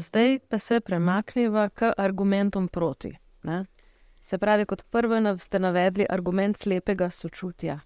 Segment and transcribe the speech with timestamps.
[0.00, 3.12] zdaj pa se premaknemo k argumentom proti.
[3.42, 3.64] Ne?
[4.20, 7.78] Se pravi, kot prvo ste navedli argument slepega sočutja.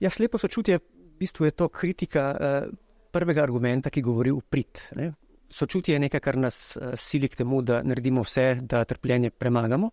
[0.00, 2.74] Ja, slepo sočutje v bistvu je to kritika uh,
[3.10, 4.80] prvega argumenta, ki govori v prid.
[4.98, 5.12] Ne?
[5.50, 9.90] Sočutje je nekaj, kar nas uh, sili k temu, da naredimo vse, da trpljenje premagamo.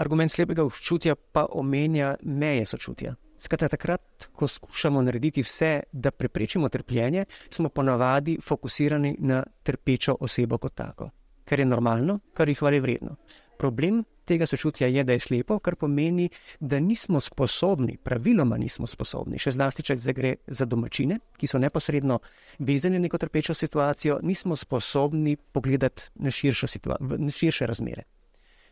[0.00, 3.16] Argument slepega sočutja pa omenja meje sočutja.
[3.38, 10.58] Skratka, takrat, ko skušamo narediti vse, da preprečimo trpljenje, smo ponavadi fokusirani na trpečo osebo
[10.58, 11.10] kot tako,
[11.44, 13.16] kar je normalno, kar je hvale vredno.
[13.58, 16.28] Problem tega sočutja je, da je slepo, kar pomeni,
[16.60, 22.20] da nismo sposobni, praviloma nismo sposobni, še zlasti, če gre za domačine, ki so neposredno
[22.58, 26.68] vezani na neko trpečo situacijo, nismo sposobni pogledati na širše,
[27.00, 28.04] na širše razmere.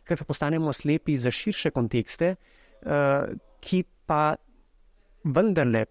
[0.07, 3.31] Ker postanemo slepi za širše kontekste, uh,
[3.63, 4.35] ki pa
[5.35, 5.85] vendarle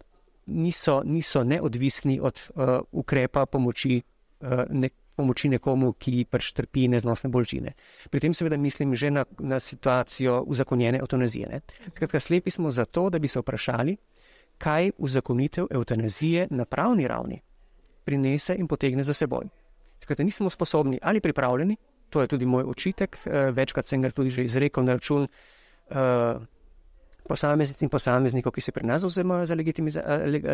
[0.46, 4.02] niso, niso neodvisni od uh, ukrepa pomoči,
[4.40, 7.72] uh, ne, pomoči nekomu, ki pač trpi neznosne bolečine.
[8.10, 11.60] Pri tem seveda mislim že na, na situacijo uzakonjene eutanazije.
[11.96, 13.96] Skratka, slepi smo zato, da bi se vprašali,
[14.58, 17.40] kaj uzakonitev eutanazije na pravni ravni
[18.04, 19.48] prinese in potegne za seboj.
[19.98, 21.76] Skratka, nismo sposobni ali pripravljeni,
[22.10, 25.26] to je tudi moj očitek, uh, večkrat sem ga tudi že izrekel na račun.
[25.90, 26.44] Uh,
[27.26, 29.54] posameznic in posameznikov, ki se pri nas zauzemajo za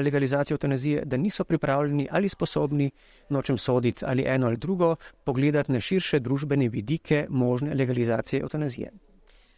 [0.03, 2.91] legalizacijo eutanazije, da niso pripravljeni ali sposobni,
[3.29, 8.91] nočem soditi ali eno ali drugo, pogledati na širše družbene vidike možne legalizacije eutanazije.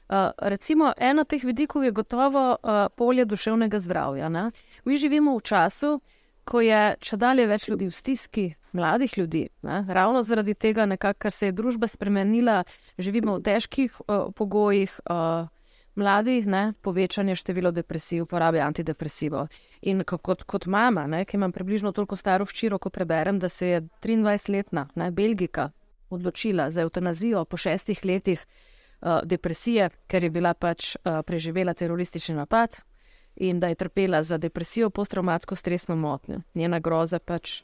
[0.09, 4.29] Uh, recimo, eno teh vidikov je gotovo uh, polje duševnega zdravja.
[4.29, 4.51] Ne?
[4.85, 6.01] Mi živimo v času,
[6.45, 9.49] ko je če dalje več ljudi v stiski, mladih ljudi.
[9.63, 9.85] Ne?
[9.89, 12.65] Ravno zaradi tega, ker se je družba spremenila,
[12.99, 15.01] živimo v težkih uh, pogojih.
[15.09, 15.49] Uh,
[15.95, 19.49] mladih, ne, povečanje števila depresij, uporabe antidepresivov.
[19.83, 23.69] In kot, kot mama, ne, ki imam približno toliko staro hčiro, ko preberem, da se
[23.69, 25.71] je 23-letna Belgika
[26.11, 28.47] odločila za eutanazijo po šestih letih
[29.01, 32.77] uh, depresije, ker je bila pač uh, preživela teroristični napad
[33.37, 36.41] in da je trpela za depresijo, posttraumatsko stresno motnjo.
[36.55, 37.63] Njena groza pač.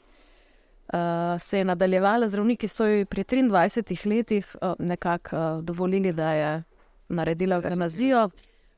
[0.91, 6.33] Uh, se je nadaljevala, zdravniki so ji pri 23 letih uh, nekako uh, dovolili, da
[6.33, 6.63] je
[7.11, 8.29] naredila euthanazijo.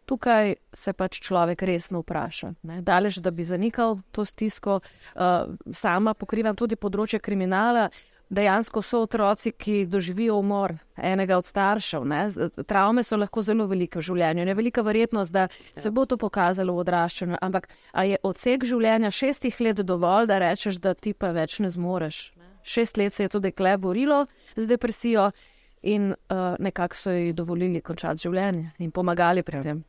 [0.05, 2.53] Tukaj se pač človek resno vpraša.
[2.67, 2.81] Ne?
[2.83, 7.87] Dalež, da bi zanikal to stisko, uh, sama pokrivam tudi področje kriminala.
[8.33, 12.05] Dejansko so otroci, ki doživijo umor enega od staršev.
[12.07, 12.21] Ne?
[12.65, 14.47] Travme so lahko zelo velike v življenju.
[14.47, 17.39] Je velika verjetnost, da se bo to pokazalo v odraščanju.
[17.41, 22.31] Ampak je odsek življenja šestih let dovolj, da rečeš, da ti pa več ne zmoreš?
[22.63, 25.31] Šest let se je to dekle borilo z depresijo
[25.83, 29.63] in uh, nekako so ji dovolili končati življenje in pomagali pri ja.
[29.63, 29.83] tem.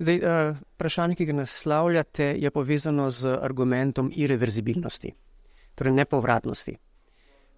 [0.00, 5.12] Zdaj, uh, vprašanje, ki ga naslavljate, je povezano z argumentom irreverzibilnosti,
[5.76, 6.76] torej nepovratnosti.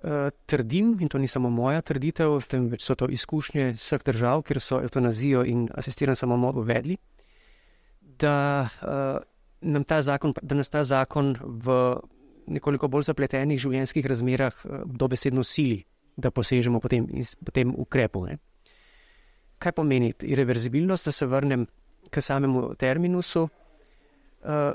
[0.03, 4.61] Uh, trdim, in to ni samo moja trditev, temveč so to izkušnje vseh držav, kjer
[4.61, 6.97] so eutanazijo in asistiran samomor uvedli,
[8.19, 9.22] da, uh,
[9.61, 11.78] nam zakon, da nas ta zakon v
[12.47, 15.84] nekoliko bolj zapletenih življenjskih razmerah dobesedno sili
[16.17, 17.06] da posežemo po tem,
[17.45, 18.27] po tem ukrepu.
[18.27, 18.39] Ne.
[19.62, 21.67] Kaj pomeni irreverzibilnost, da se vrnem
[22.11, 23.49] k samemu terminusu?
[24.43, 24.73] Uh,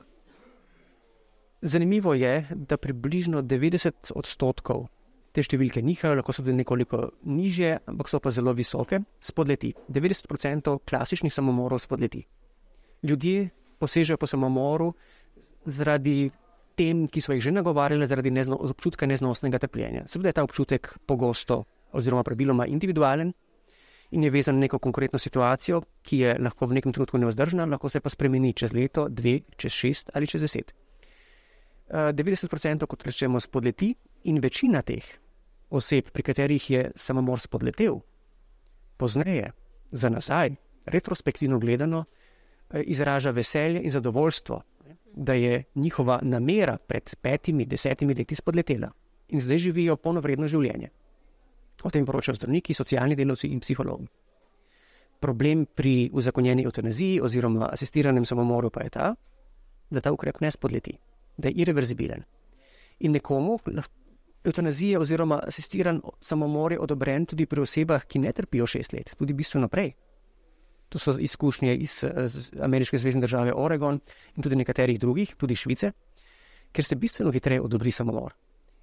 [1.62, 4.88] zanimivo je, da približno 90 odstotkov
[5.36, 9.74] te številke nihajo, lahko so tudi nekoliko nižje, ampak so pa zelo visoke, spodleti.
[9.86, 12.24] 90 odstotkov klasičnih samomorov spodleti.
[13.06, 14.94] Ljudje posežejo po samomoru
[15.66, 16.32] zaradi
[16.78, 20.06] tem, ki so jih že nagovarjali zaradi nezno, občutka neznosnega trpljenja.
[20.08, 23.34] Seveda je ta občutek pogosto, oziroma praviloma individualen
[24.12, 27.90] in je vezan na neko konkretno situacijo, ki je lahko v nekem trenutku neozdržna, lahko
[27.90, 30.74] se pa spremeni čez leto, dve, čez šest ali čez deset.
[31.92, 33.94] 90% eh, kot rečemo spodleti
[34.28, 35.04] in večina teh
[35.70, 38.00] oseb, pri katerih je samomor spodletel,
[38.98, 39.52] pozneje,
[39.92, 40.56] za nazaj,
[40.86, 42.06] retrospektivno gledano,
[42.70, 44.62] eh, izraža veselje in zadovoljstvo
[45.14, 48.92] da je njihova namera pred petimi, desetimi leti spodletela
[49.28, 50.90] in zdaj živijo polnovredno življenje.
[51.84, 54.08] O tem poročajo zdravniki, socialni delavci in psihologi.
[55.20, 59.16] Problem pri uzakonjeni eutanaziji oziroma asistiranem samomoru pa je ta,
[59.90, 60.98] da ta ukrep ne spodleti,
[61.38, 62.24] da je irreverzibilen.
[63.00, 63.60] In nekomu
[64.46, 69.34] eutanazija oziroma asistiran samomor je odobren tudi pri osebah, ki ne trpijo šest let, tudi
[69.34, 69.94] bistveno prej.
[70.90, 74.00] To so izkušnje iz, iz ameriške zvezdne države Oregon
[74.36, 75.92] in tudi nekaterih drugih, tudi Švice,
[76.72, 78.34] ker se bistveno hitreje odobri samomor.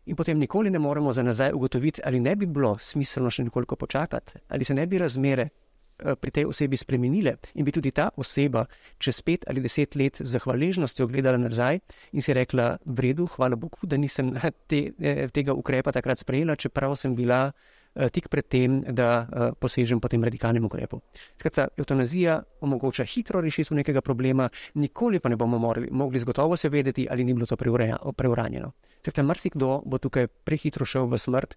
[0.06, 3.76] In potem nikoli ne moremo za nazaj ugotoviti, ali ne bi bilo smiselno še nekoliko
[3.76, 5.48] počakati, ali se ne bi razmere
[5.94, 8.64] pri tej osebi spremenile in bi tudi ta oseba
[8.98, 11.78] čez pet ali deset let z hvaležnostjo gledala nazaj
[12.12, 14.34] in si rekla: V redu, hvala Bogu, da nisem
[14.70, 14.90] te,
[15.32, 17.52] tega ukrepa takrat sprejela, čeprav sem bila.
[17.94, 19.26] Tik pred tem, da
[19.60, 20.98] posežem po tem radikalnem ukrepu.
[21.38, 26.70] Skratka, eutanazija omogoča hitro rešitev nekega problema, nikoli pa ne bomo morali, mogli z gotovostjo
[26.74, 28.72] vedeti, ali ni bilo to preuranjeno.
[28.98, 31.54] Skratka, marsikdo bo tukaj prehitro šel v smrt,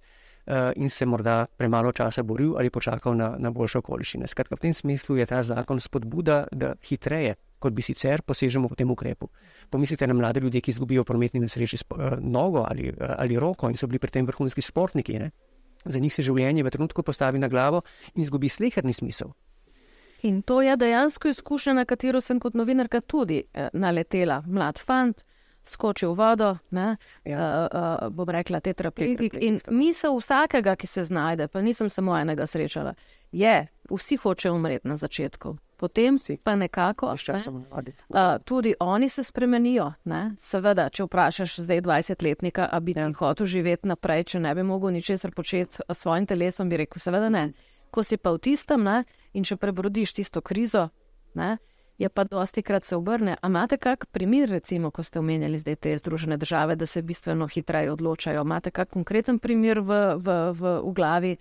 [0.47, 4.27] uh, in se morda premalo časa boril ali počakal na, na boljše okoliščine.
[4.27, 8.75] Skratka, v tem smislu je ta zakon spodbuda, da hitreje, kot bi sicer, posežemo po
[8.75, 9.29] tem ukrepu.
[9.69, 11.79] Pomislite na mlade ljudi, ki izgubijo v prometni nesreči
[12.21, 15.19] nogo ali, ali roko in so bili pri tem vrhunski športniki.
[15.19, 15.31] Ne?
[15.87, 17.81] Za njih se življenje v trenutku postavi na glavo
[18.15, 19.33] in izgubi sleherni smisel.
[20.25, 24.41] In to je dejansko izkušnja, na katero sem kot novinarka tudi eh, naletela.
[24.47, 25.21] Mlad fant,
[25.67, 26.95] skočil v vodo, ne,
[27.27, 27.67] ja.
[27.67, 29.37] uh, uh, bom rekla, tetraplegik.
[29.43, 32.95] In misel vsakega, ki se znajde, pa nisem samo enega srečala,
[33.31, 35.57] je, vsi hočejo umreti na začetku.
[35.77, 37.13] Potem si pa nekako.
[37.27, 39.91] Ne, uh, tudi oni se spremenijo.
[40.09, 40.31] Ne?
[40.39, 43.11] Seveda, če vprašaš zdaj 20-letnika, ali bi ja.
[43.19, 47.29] hotel živeti naprej, če ne bi mogel ničesar početi s svojim telesom, bi rekel: Seveda
[47.29, 47.51] ne.
[47.93, 49.03] Ko si pa v tistem ne?
[49.33, 50.89] in če prebrodiš tisto krizo,
[51.37, 51.57] ne?
[51.97, 53.37] je pa dosti krat se obrne.
[53.41, 57.47] A imate kak primer, recimo, ko ste omenjali zdaj te združene države, da se bistveno
[57.47, 58.41] hitreje odločajo?
[58.41, 61.37] Imate kak konkreten primer v, v, v, v glavi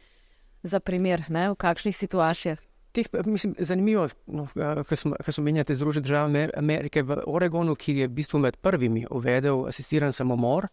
[0.62, 1.50] za primer, ne?
[1.50, 2.58] v kakšnih situacijah?
[2.96, 4.46] Teh, mislim, zanimivo, no,
[4.88, 9.66] ko smo omenjali Združene države Amerike v Oregonu, ki je v bistvu med prvimi uvedel
[9.68, 10.68] asistiran samomor.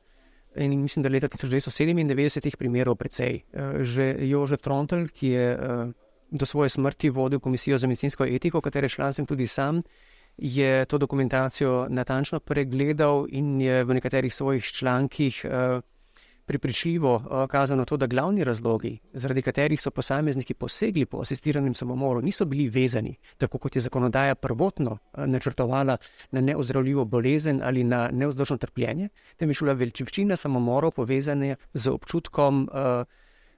[0.56, 3.42] In mislim, da leta 1997 primerov precej.
[3.80, 5.48] Že Jožef Trontel, ki je
[6.32, 9.82] do svoje smrti vodil komisijo za medicinsko etiko, katere član sem tudi sam,
[10.38, 15.82] je to dokumentacijo natančno pregledal in je v nekaterih svojih člankih uh,
[16.46, 21.76] pripričljivo uh, kazal na to, da glavni razlogi, zaradi katerih so posamezniki posegli po asistiranem
[21.76, 25.98] samomoru, niso bili vezani, tako kot je zakonodaja prvotno uh, načrtovala,
[26.32, 32.70] na neozdravljivo bolezen ali na neozdržno trpljenje, temveč bila večina samomorov povezana z občutkom.
[32.72, 33.06] Uh,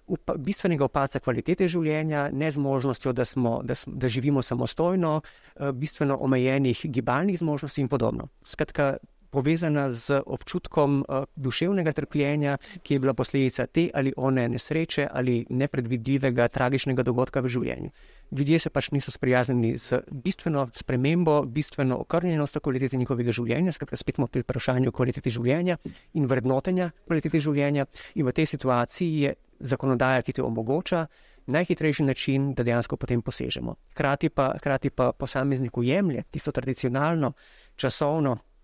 [0.07, 6.85] upa, bistvenega opaca kvalitete življenja, nezmožnostjo, da, smo, da, da živimo samostojno, eh, bistveno omejenih
[6.85, 8.29] gibalnih zmožnosti in podobno.
[8.45, 8.97] Skratka,
[9.35, 15.45] povezana z občutkom uh, duševnega trpljenja, ki je bila posledica te ali one nesreče ali
[15.49, 17.91] nepredvidljivega, tragičnega dogodka v življenju.
[18.31, 24.21] Ljudje se pač niso sprijaznili z bistveno spremembo, bistveno okrnjenost kvalitete njihovega življenja, skratka, spet
[24.21, 25.77] smo pri vprašanju kvalitete življenja
[26.13, 27.85] in vrednotenja kvalitete življenja,
[28.15, 31.05] in v tej situaciji je zakonodaja, ki ti omogoča.
[31.47, 33.75] Najhitrejši način, da dejansko potem posežemo.
[33.93, 37.33] Hkrati pa, hkrati pa posamezniku jemlje tisto tradicionalno,
[37.75, 38.54] časovno, eh,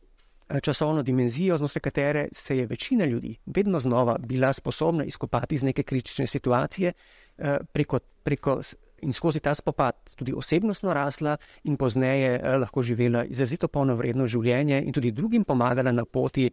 [0.59, 5.83] časovno dimenzijo, znotraj katere se je večina ljudi vedno znova bila sposobna izkopati iz neke
[5.83, 6.93] kritične situacije,
[7.37, 8.61] eh, preko, preko
[9.01, 14.83] in skozi ta spopad tudi osebnostno rasla, in pozneje eh, lahko živela izrazito polnovredno življenje,
[14.85, 16.51] in tudi drugim pomagala na poti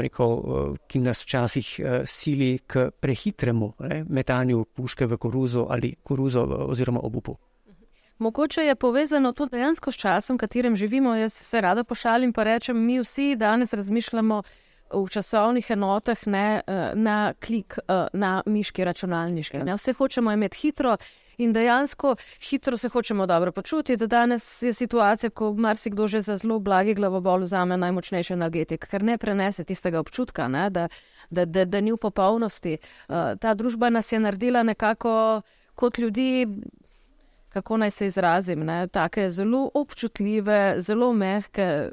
[0.00, 0.42] rekel,
[0.86, 7.38] ki nas včasih sili k prehitremu ne, metanju puške v koruzo ali koruzo oziroma obupu.
[8.18, 11.14] Mogoče je povezano to dejansko s časom, v katerem živimo.
[11.14, 14.42] Jaz se rada pošalim in rečem, mi vsi danes razmišljamo
[14.92, 16.62] v časovnih enotah, ne
[16.94, 17.78] na klik,
[18.12, 19.56] na miški računalniški.
[19.66, 19.76] Ja.
[19.76, 20.96] Vse hočemo imeti hitro
[21.38, 22.16] in dejansko
[22.50, 24.06] hitro se hočemo dobro počutiti.
[24.06, 29.18] Danes je situacija, ko marsikdo že za zelo blagi glavobol vzame najmočnejši energetik, ker ne
[29.18, 30.88] prenese tistega občutka, ne, da,
[31.30, 32.78] da, da, da ni v popolnosti.
[33.08, 35.42] Uh, ta družba nas je naredila nekako
[35.74, 36.46] kot ljudi.
[37.48, 41.88] Kako naj se izrazim, tako zelo občutljive, zelo mehke,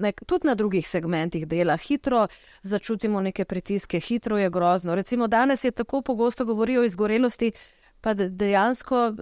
[0.00, 2.26] nek, tudi na drugih segmentih dela, hitro
[2.62, 4.94] začutimo neke pritiske, hitro je grozno.
[4.94, 7.52] Recimo danes je tako pogosto govorijo o izgorelosti,
[8.00, 9.14] pa dejansko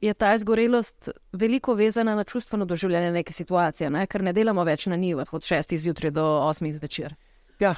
[0.00, 4.06] je ta izgorelost veliko vezana na čustveno doživljanje neke situacije, ne?
[4.06, 5.76] ker ne delamo več na njivah od 6.
[5.76, 6.72] zjutraj do 8.
[6.72, 7.14] zvečer.
[7.60, 7.74] Ja,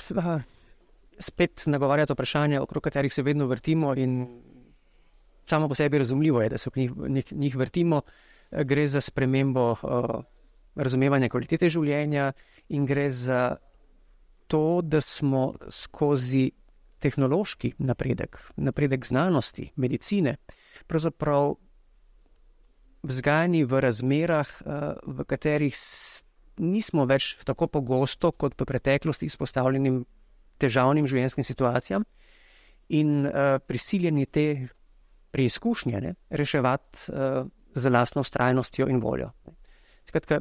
[1.19, 4.26] spet nagovarja to vprašanje, okrog katerih se vedno vrtimo, in
[5.47, 8.03] samo po sebi razumljivo je, da se v njih, njih, njih vrtimo.
[8.51, 10.25] Gre za spremembo uh,
[10.75, 12.33] razumevanja kvalitete življenja,
[12.69, 13.57] in gre za
[14.51, 16.51] to, da smo skozi
[17.01, 20.37] tehnološki napredek, napredek znanosti, medicine,
[20.87, 21.55] pravzaprav
[23.03, 25.77] vzgajani v razmerah, eh, v katerih
[26.61, 30.03] nismo več tako pogosto kot v preteklosti izpostavljeni
[30.61, 32.05] težavnim življenjskim situacijam
[32.93, 34.67] in uh, prisiljeni te
[35.31, 39.31] preizkušnje ne, reševati uh, z lastno ustrajnostjo in voljo.
[40.05, 40.41] Skratka,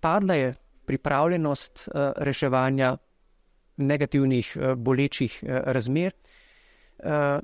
[0.00, 0.54] padla je
[0.86, 2.96] pripravljenost uh, reševanja
[3.78, 6.12] negativnih, eh, bolečih eh, razmer.
[6.98, 7.40] Eh,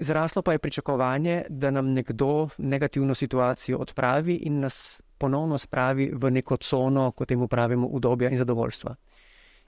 [0.00, 6.30] Zraslo pa je pričakovanje, da nam nekdo negativno situacijo odpravi in nas ponovno spravi v
[6.30, 8.94] neko cono, kot temu pravimo, udobja in zadovoljstva.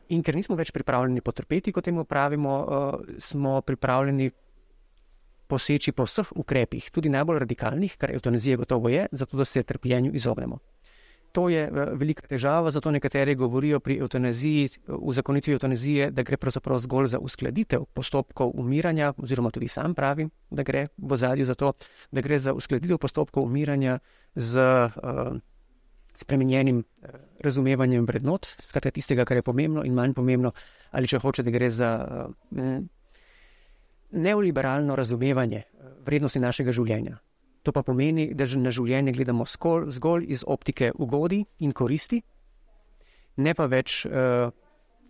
[0.09, 4.31] In ker nismo več pripravljeni potrpeti, kot temu pravimo, uh, smo pripravljeni
[5.51, 10.15] poseči po vseh ukrepih, tudi najbolj radikalnih, kar eutanazija gotovo je, zato da se trpljenju
[10.15, 10.61] izognemo.
[11.33, 16.37] To je uh, velika težava, zato nekateri govorijo pri eutanaziji, v zakonitvi eutanazije, da gre
[16.37, 21.55] pravzaprav zgolj za uskladitev postopkov umiranja, oziroma tudi sam pravim, da gre v zadju za
[21.55, 21.73] to,
[22.11, 23.99] da gre za uskladitev postopkov umiranja
[24.35, 24.59] z.
[24.97, 25.39] Uh,
[26.15, 27.09] spremenjenim eh,
[27.41, 30.53] razumevanjem vrednot, skratka tistega, kar je pomembno in manj pomembno,
[30.91, 32.81] ali če hoče, da gre za eh,
[34.13, 37.19] neoliberalno razumevanje eh, vrednosti našega življenja.
[37.63, 42.23] To pa pomeni, da na življenje gledamo skol, zgolj iz optike ugodi in koristi,
[43.37, 44.49] ne pa več uh,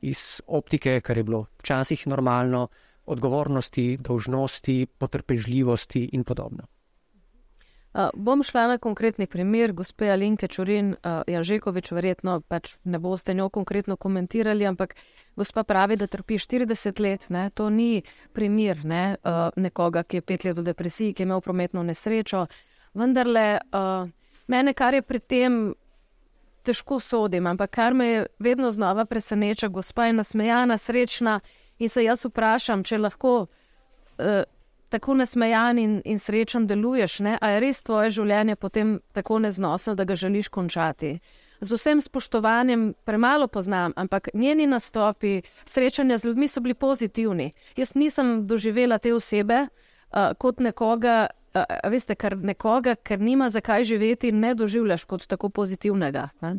[0.02, 2.66] iz optike, kar je bilo včasih normalno,
[3.06, 6.66] odgovornosti, dolžnosti, potrpežljivosti in podobno.
[7.92, 13.34] Uh, bom šla na konkretni primer, gospe Alinke Čurin, uh, Janžekovič, verjetno pač ne boste
[13.34, 14.94] njo konkretno komentirali, ampak
[15.36, 17.26] gospa pravi, da trpi 40 let.
[17.34, 17.48] Ne?
[17.58, 19.16] To ni primer ne?
[19.24, 22.44] uh, nekoga, ki je pet let v depresiji, ki je imel prometno nesrečo.
[22.94, 24.06] Vendar le uh,
[24.46, 25.58] mene, kar je pri tem
[26.62, 31.40] težko sodim, ampak kar me vedno znova preseneča, gospa je nasmejana, srečna
[31.82, 33.36] in se jaz vprašam, če lahko.
[34.14, 34.46] Uh,
[34.90, 37.38] tako nasmejan in, in srečen deluješ, ne?
[37.40, 41.18] a je res tvoje življenje potem tako neznosno, da ga želiš končati.
[41.60, 47.50] Z vsem spoštovanjem, premalo poznam, ampak njeni nastopi, srečanja z ljudmi so bili pozitivni.
[47.76, 53.84] Jaz nisem doživela te osebe uh, kot nekoga, uh, veste, kar nekoga, ker nima zakaj
[53.84, 56.30] živeti, ne doživljaš kot tako pozitivnega.
[56.40, 56.56] Ne?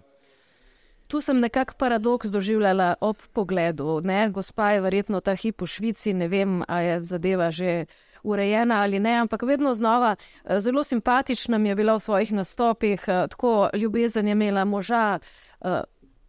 [1.08, 4.00] Tu sem nekako paradoks doživljala ob pogledu.
[4.04, 4.30] Ne?
[4.30, 7.86] Gospa je verjetno ta hip v Švici, ne vem, ali je zadeva že
[8.24, 13.04] urejena ali ne, ampak vedno znova eh, zelo simpatična mi je bila v svojih nastopih,
[13.08, 15.20] eh, tako ljubezen je imela moža.
[15.62, 15.82] Eh,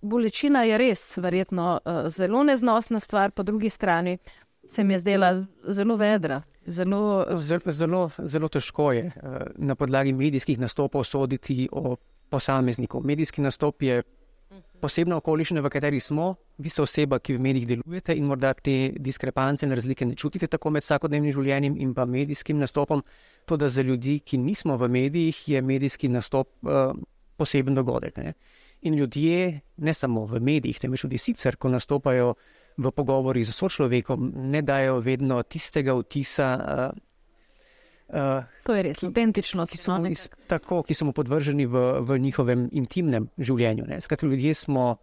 [0.02, 4.18] bolečina je res, verjetno, zelo neznosna stvar, po drugi strani
[4.66, 6.42] se mi je zdela zelo vedra.
[6.66, 7.26] Zelo,
[7.66, 9.12] zelo, zelo, težko je
[9.54, 11.96] na podlagi medijskih nastopov soditi o
[12.30, 13.00] posamezniku.
[13.04, 14.02] Medijski nastop je
[14.82, 18.92] posebna okoliščina, v kateri smo, vi ste oseba, ki v medijih delujete in morda te
[18.98, 23.04] diskrepance in razlike ne čutite tako med vsakodnevnim življenjem in pa medijskim nastopom.
[23.46, 26.92] To, da za ljudi, ki nismo v medijih, je medijski nastop uh,
[27.38, 28.18] poseben dogodek.
[28.18, 28.34] Ne?
[28.82, 32.34] In ljudje, ne samo v medijih, temveč tudi sicer, ko nastopajo
[32.82, 36.52] v pogovori z sočlovekom, ne dajo vedno tistega vtisa.
[36.58, 37.08] Uh,
[38.12, 40.16] Uh, to je res, autentično, ki, no, ki,
[40.50, 43.86] tako, ki smo podvrženi v, v njihovem intimnem življenju.
[44.04, 44.98] Skratka, ljudje smo,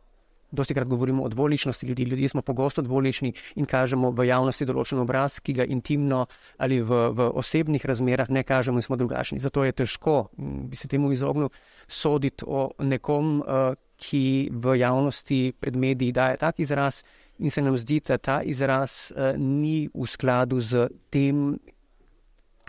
[0.53, 5.01] dosti krat govorimo o dvoličnosti ljudi, ljudje smo pogosto dvolični in kažemo v javnosti določen
[5.01, 6.27] obraz, ki ga intimno
[6.61, 9.41] ali v, v osebnih razmerah ne kažemo in smo drugačni.
[9.41, 10.29] Zato je težko,
[10.69, 11.49] bi se temu izognil,
[11.87, 17.01] soditi o nekom, uh, ki v javnosti pred mediji daje tak izraz
[17.39, 21.57] in se nam zdi, da ta izraz uh, ni v skladu z tem,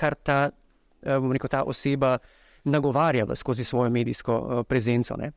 [0.01, 0.51] kar ta,
[1.03, 2.19] eh, rekel, ta oseba
[2.65, 5.17] nagovarja skozi svojo medijsko eh, prezenco.
[5.17, 5.33] Ne.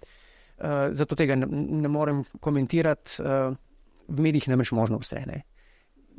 [0.57, 1.47] Eh, zato tega ne,
[1.83, 3.23] ne morem komentirati,
[4.03, 5.23] v medijih ne moreš možno vse.
[5.27, 5.41] Ne.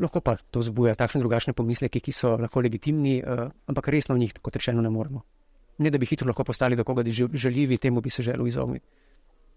[0.00, 3.20] Lahko pa to zbuja takšne drugačne pomisleke, ki so lahko legitimni,
[3.70, 5.22] ampak resno v njih, kot rečeno, ne moremo.
[5.78, 8.86] Ne da bi hitro lahko postali do koga željivi, temu bi se želel izogniti.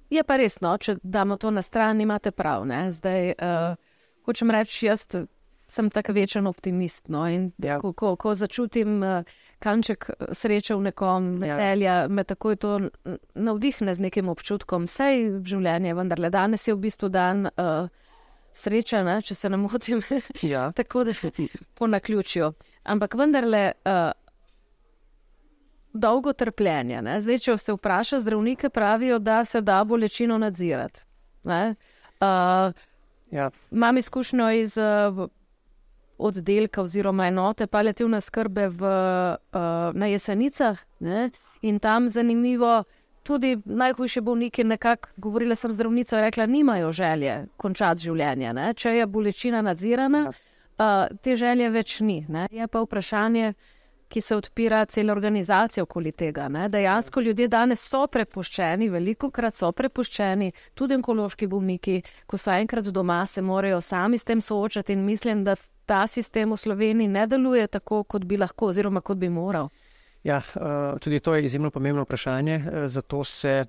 [0.10, 2.66] Je pa resno, če damo to na stran, imate prav.
[2.68, 2.92] Ne?
[2.92, 3.76] Zdaj, uh,
[4.26, 5.08] hočem reči, jaz
[5.68, 7.08] sem tako večen optimist.
[7.08, 7.28] No?
[7.58, 7.80] Ja.
[7.80, 9.24] Ko, ko, ko začutim uh,
[9.60, 11.40] kanček eh, sreče v nekom, ja.
[11.40, 12.08] veselja, ja.
[12.08, 12.74] me takoj to
[13.36, 14.88] navdihne z nekim občutkom.
[14.88, 15.10] Vse
[15.44, 17.90] življenje, vendar le danes je v bistvu dan uh,
[18.56, 19.20] sreče, ne?
[19.22, 20.04] če se ne motim.
[20.54, 20.70] ja.
[20.76, 21.18] tako da
[21.76, 22.54] po naključju.
[22.84, 23.72] Ampak vendarle.
[23.86, 24.10] Uh,
[25.98, 27.00] Dolgo trpljenje.
[27.02, 27.16] Ne?
[27.24, 31.08] Zdaj, če se vpraša, zdravnike pravijo, da se da bolečino nadzirati.
[31.48, 32.74] Uh,
[33.32, 33.50] ja.
[33.72, 35.26] Imam izkušnjo iz uh,
[36.18, 39.60] oddelka oziroma enote palijativne skrbe v, uh,
[39.94, 40.80] na jesenicah.
[41.00, 41.30] Ne?
[41.62, 42.84] In tam zanimivo,
[43.24, 48.54] tudi najhujši bolniki, nekako govorila sem zdravnica, rekla, nimajo želje končati življenje.
[48.54, 48.74] Ne?
[48.74, 52.24] Če je bolečina nadzirana, uh, te želje več ni.
[52.30, 52.48] Ne?
[52.52, 53.54] Je pa vprašanje.
[54.08, 56.46] Ki se odpira cela organizacija okoli tega.
[56.48, 56.70] Ne?
[56.72, 60.48] Dejansko ljudje danes so prepuščeni, veliko krat so prepuščeni,
[60.80, 65.44] tudi onkološki bolniki, ko so enkrat doma, se morajo sami s tem soočati in mislim,
[65.44, 69.70] da ta sistem v Sloveniji ne deluje tako, kot bi lahko, oziroma kot bi moral?
[70.24, 72.56] Ja, eh, tudi to je izjemno pomembno vprašanje.
[72.56, 73.66] Eh, zato se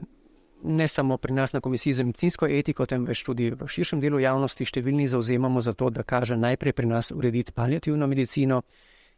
[0.62, 4.64] ne samo pri nas na Komisiji za medicinsko etiko, temveč tudi v širšem delu javnosti
[4.64, 8.62] številni zauzemamo za to, da kaže najprej pri nas urediti palijativno medicino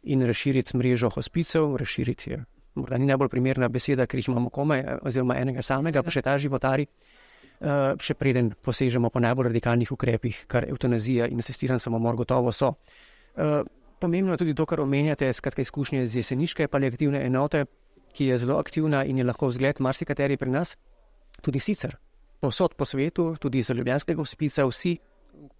[0.03, 2.43] in razširiti mrežo hospicev, razširiti je.
[2.75, 6.37] Morda ni najbolj primerna beseda, ker jih imamo komaj, oziroma enega samega, pa še ta
[6.37, 6.85] životari.
[6.85, 7.20] Uh,
[8.01, 12.73] še preden posežemo po najbolj radikalnih ukrepih, kar eutanazija in asistiran samomor gotovo so.
[13.35, 13.61] Uh,
[14.01, 17.65] pomembno je tudi to, kar omenjate, skratka izkušnje z jeseniške palijativne enote,
[18.13, 20.75] ki je zelo aktivna in je lahko vzgled marsikateri pri nas,
[21.41, 21.95] tudi sicer.
[22.41, 24.97] Posod po svetu, tudi za ljubljanskega hospica, vsi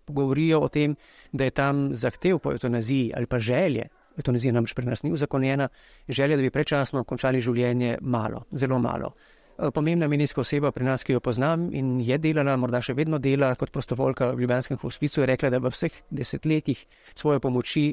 [0.07, 0.95] govorijo o tem,
[1.31, 3.87] da je tam zahtev po eutanaziji ali pa želje.
[4.17, 5.69] Eutanazija namreč pri nas ni uzakonjena,
[6.09, 9.13] želje, da bi predčasno končali življenje, malo, zelo malo.
[9.61, 13.19] Eh, pomembna medijska oseba pri nas, ki jo poznam in je delala, morda še vedno
[13.21, 16.79] dela kot prostovoljka v Ljubljanskem hospicu, je rekla, da v vseh desetletjih
[17.13, 17.83] svoje pomoči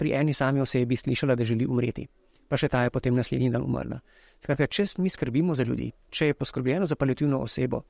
[0.00, 2.06] pri eni sami osebi slišala, da želi umreti.
[2.48, 3.98] Pa še ta je potem naslednji dan umrla.
[4.40, 7.82] Skratka, če mi skrbimo za ljudi, če je poskrbljeno za palijativno osebo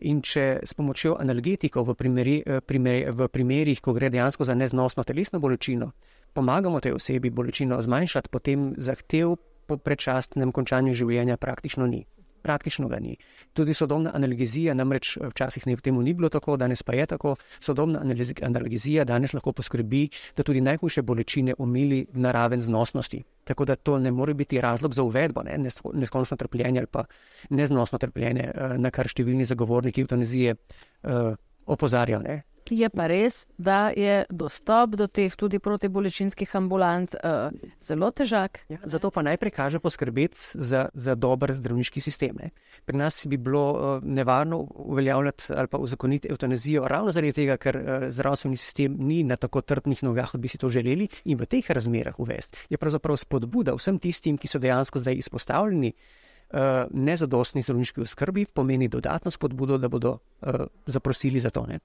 [0.00, 4.56] in če s pomočjo analgetikov v, primeri, eh, primer, v primerih, ko gre dejansko za
[4.56, 5.90] neznosno telesno bolečino,
[6.32, 9.36] pomagamo tej osebi bolečino zmanjšati, potem zahtev
[9.68, 12.06] po predčasnem končanju življenja praktično ni
[12.42, 13.16] praktično ga ni.
[13.52, 17.36] Tudi sodobna analgezija, namreč včasih ne, temu ni bilo tako, danes pa je tako.
[17.60, 18.02] Sodobna
[18.42, 23.22] analgezija danes lahko poskrbi, da tudi najhujše bolečine umili na raven znosnosti.
[23.44, 25.58] Tako da to ne more biti razlog za uvedbo, ne?
[25.94, 27.04] neskončno trpljenje ali pa
[27.50, 31.34] neznosno trpljenje, eh, na kar številni zagovorniki eutanazije uh,
[31.66, 32.22] opozarjajo.
[32.70, 37.50] Je pa res, da je dostop do teh tudi protibolečinskih ambulant uh,
[37.82, 38.62] zelo težak.
[38.70, 42.38] Ja, zato pa najprej kaže poskrbeti za, za dober zdravniški sistem.
[42.38, 42.52] Ne.
[42.86, 47.76] Pri nas bi bilo uh, nevarno uveljavljati ali pa uzakoniti eutanazijo ravno zaradi tega, ker
[47.76, 51.50] uh, zdravstveni sistem ni na tako trdnih nogah, kot bi si to želeli in v
[51.50, 52.70] teh razmerah uvesti.
[52.70, 55.92] Je pravzaprav spodbuda vsem tistim, ki so dejansko zdaj izpostavljeni.
[56.50, 61.66] Uh, nezadostni zdravniški oskrbi pomeni dodatno spodbudo, da bodo uh, zaprosili za to.
[61.66, 61.78] Ne.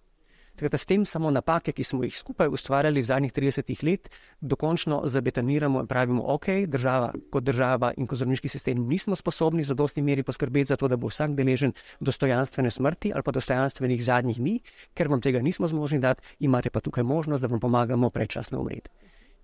[0.55, 5.01] Skratka, s tem samo napake, ki smo jih skupaj ustvarjali v zadnjih 30 letih, dokončno
[5.11, 10.01] zabetoniramo in pravimo, ok, država kot država in kot zdravniški sistem nismo sposobni za dosti
[10.01, 14.55] meri poskrbeti za to, da bo vsak deležen dostojanstvene smrti ali pa dostojanstvenih zadnjih dni,
[14.95, 18.89] ker vam tega nismo zmožni dati, imate pa tukaj možnost, da vam pomagamo predčasno umreti.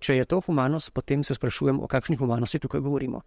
[0.00, 3.20] Če je to humanost, potem se sprašujem, o kakšni humanosti tukaj govorimo.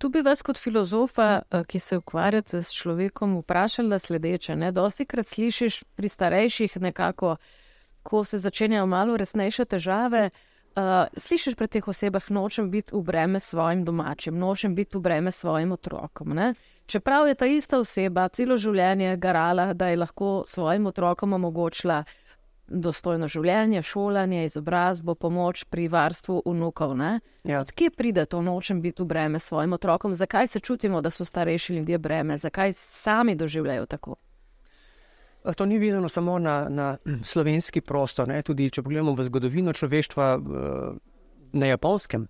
[0.00, 4.56] Tu bi vas kot filozofa, eh, ki se ukvarjate s človekom, vprašala sledeče.
[4.72, 7.36] Dosti krat slišiš pri starejših nekako,
[8.02, 10.30] ko se začenjajo malo resnejše težave.
[10.70, 15.32] Uh, slišiš pri teh osebah, nočem biti v breme svojim domačim, nočem biti v breme
[15.32, 16.28] svojim otrokom.
[16.28, 16.54] Ne?
[16.86, 22.29] Čeprav je ta ista oseba celo življenje garala, da je lahko svojim otrokom omogočila uh,
[22.70, 26.94] dostojno življenje, šolanje, izobrazbo, pomoč pri varstvu vnukov.
[27.44, 27.60] Ja.
[27.60, 30.14] Odkje pride to nočem biti v breme svojim otrokom?
[30.14, 32.38] Zakaj se čutimo, da so starejši ljudje breme?
[32.38, 34.16] Zakaj sami doživljajo tako?
[35.56, 38.28] To ni vezano samo na, na slovenski prostor.
[38.28, 38.42] Ne?
[38.42, 40.26] Tudi če pogledamo v zgodovino človeštva
[41.52, 42.28] na japonskem,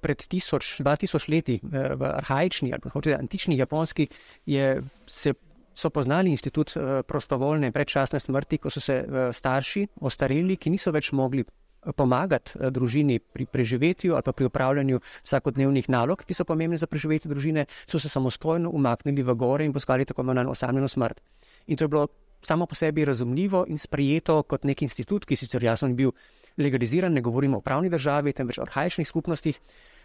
[0.00, 4.08] pred 1000-2000 leti, v arhajični ali pa antični japonski,
[4.46, 5.34] je se
[5.80, 10.92] so poznali institut eh, prostovoljne predčasne smrti, ko so se eh, starši, ostareli, ki niso
[10.92, 16.78] več mogli eh, pomagati družini pri preživetju ali pri upravljanju vsakodnevnih nalog, ki so pomembne
[16.78, 21.22] za preživetje družine, so se samostojno umaknili v gore in poskali tako imenovano osamljeno smrt.
[21.66, 22.08] In to je bilo
[22.42, 26.12] samo po sebi razumljivo in sprejeto kot nek institut, ki sicer jasno ni bil
[26.56, 29.60] legaliziran, ne govorimo o pravni državi, temveč o arhajičnih skupnostih.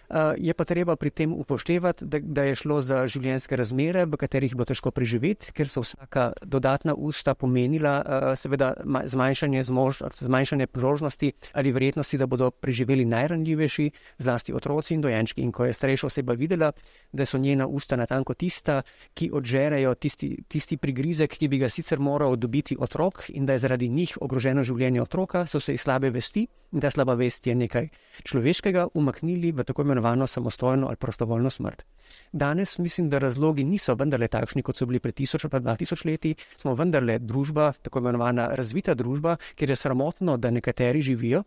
[0.09, 4.17] Eh, je pa treba pri tem upoštevati, da, da je šlo za življenjske razmere, v
[4.21, 10.01] katerih je bilo težko preživeti, ker so vsaka dodatna usta pomenila uh, seveda zmanjšanje, zmož,
[10.21, 13.89] zmanjšanje priložnosti ali verjetnosti, da bodo preživeli najranljivejši,
[14.21, 15.41] zlasti otroci in dojenčki.
[15.41, 16.71] In ko je starejša oseba videla,
[17.11, 18.81] da so njena usta natanko tista,
[19.13, 23.65] ki odžerajo tisti, tisti prigrizek, ki bi ga sicer moral dobiti otrok in da je
[23.65, 27.55] zaradi njih ogroženo življenje otroka, so se iz slabe vesti in ta slaba vest je
[27.55, 27.88] nekaj
[28.27, 31.85] človeškega, umaknili v tako imenovano samostojno ali prostovoljno smrt.
[32.31, 36.05] Danes mislim, da razlogi niso vendarle takšni, kot so bili pred tisoč ali dva tisoč
[36.05, 36.35] leti.
[36.57, 41.43] Smo vendarle družba, tako imenovana razvita družba, kjer je sramotno, da nekateri živijo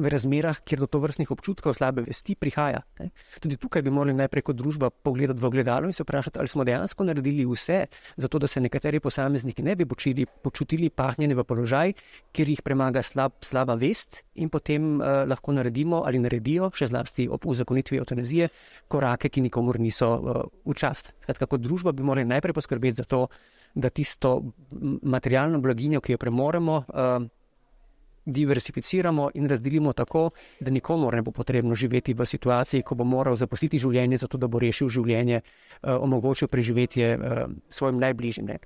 [0.00, 2.82] v razmerah, kjer do to vrstnih občutkov slabe vesti prihaja.
[3.00, 3.10] Ne.
[3.40, 6.64] Tudi tukaj bi morali najprej kot družba pogledati v ogledalo in se vprašati, ali smo
[6.64, 7.86] dejansko naredili vse,
[8.16, 11.94] zato da se nekateri posamezniki ne bi počili, počutili pahnjeni v položaj,
[12.32, 17.28] kjer jih premaga slab, slaba vest in potem uh, lahko naredimo ali naredijo, še zlasti
[17.28, 18.48] ob uzakonitvi eutanazije,
[18.88, 21.12] korake, ki nikomor niso uh, v čast.
[21.22, 23.26] Skratka, kot družba bi morali najprej poskrbeti za to,
[23.74, 24.40] da tisto
[25.02, 27.28] materialno blaginjo, ki jo premoremo, uh,
[28.24, 30.30] diversificiramo in razdelimo tako,
[30.60, 34.48] da nikomu ne bo potrebno živeti v situaciji, ko bo moral zapustiti življenje, zato da
[34.48, 38.46] bo rešil življenje, eh, omogočil preživetje eh, svojim najbližjim.
[38.46, 38.58] Ne.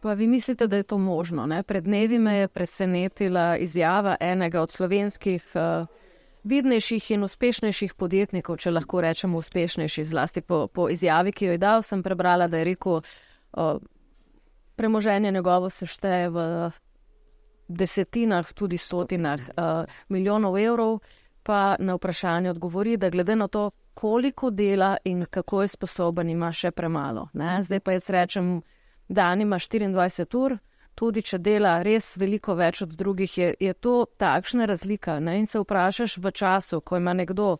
[0.00, 1.46] Pa vi mislite, da je to možno?
[1.46, 1.62] Ne?
[1.62, 5.86] Pred dnevi me je presenetila izjava enega od slovenskih uh,
[6.44, 11.60] vidnejših in uspešnejših podjetnikov, če lahko rečemo uspešnejši, zlasti po, po izjavi, ki jo je
[11.60, 13.76] dal, sem prebrala, da je rekel, uh,
[14.76, 16.70] premoženje njegovo se šteje v
[17.70, 20.98] desetinah, tudi stotinah uh, milijonov evrov,
[21.42, 26.52] pa na vprašanje odgovori, da glede na to, koliko dela in kako je sposoben, ima
[26.52, 27.28] še premalo.
[27.32, 27.62] Ne?
[27.62, 28.60] Zdaj pa jaz rečem,
[29.08, 30.56] da ima 24 ur,
[30.94, 35.18] tudi če dela res veliko več od drugih, je, je to takšna razlika.
[35.20, 35.38] Ne?
[35.38, 37.56] In se vprašaš v času, ko ima nekdo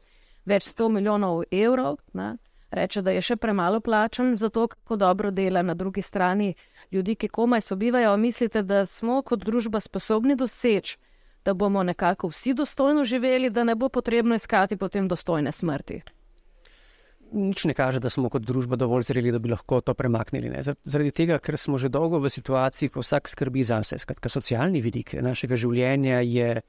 [0.46, 1.98] več 100 milijonov evrov.
[2.12, 2.36] Ne?
[2.70, 6.54] Reče, da je še premalo plačen za to, kako dobro dela, na drugi strani
[6.90, 8.16] ljudi, ki komaj sobivajo.
[8.16, 10.98] Mislite, da smo kot družba sposobni doseči,
[11.44, 16.02] da bomo nekako vsi dostojno živeli, da ne bo potrebno iskati potem dostojne smrti?
[17.33, 20.50] Nič ne kaže, da smo kot družba dovolj zreli, da bi lahko to premaknili.
[20.50, 20.62] Ne?
[20.62, 24.02] Zaradi tega, ker smo že dolgo v situaciji, ko vsak skrbi za sebe.
[24.02, 26.62] Skratka, socialni vidik našega življenja je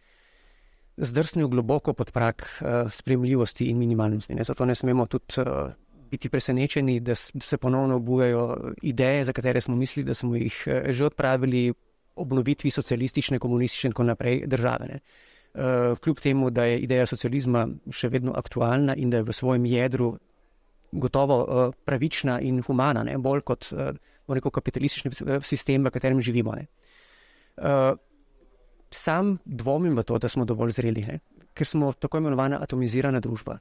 [1.02, 4.38] zdrsnil globoko pod prak uh, sprejemljivosti in minimalnosti.
[4.44, 5.74] Zato ne smemo tudi uh,
[6.12, 10.91] biti presenečeni, da, se ponovno obujajo ideje, za katere smo mislili, da smo jih uh,
[10.91, 11.74] že odpravili
[12.15, 15.00] obnovitvi socialistične, komunistične in tako naprej države.
[15.54, 19.65] Uh, kljub temu, da je ideja socializma še vedno aktualna in da je v svojem
[19.65, 20.17] jedru
[20.91, 23.17] gotovo pravična in humana, ne?
[23.17, 23.69] bolj kot
[24.28, 25.12] neko kapitalistični
[25.43, 26.56] sistem, v katerem živimo.
[27.56, 27.95] Uh,
[28.91, 31.19] sam dvomim v to, da smo dovolj zreli, ne?
[31.56, 33.60] ker smo tako imenovana atomizirana družba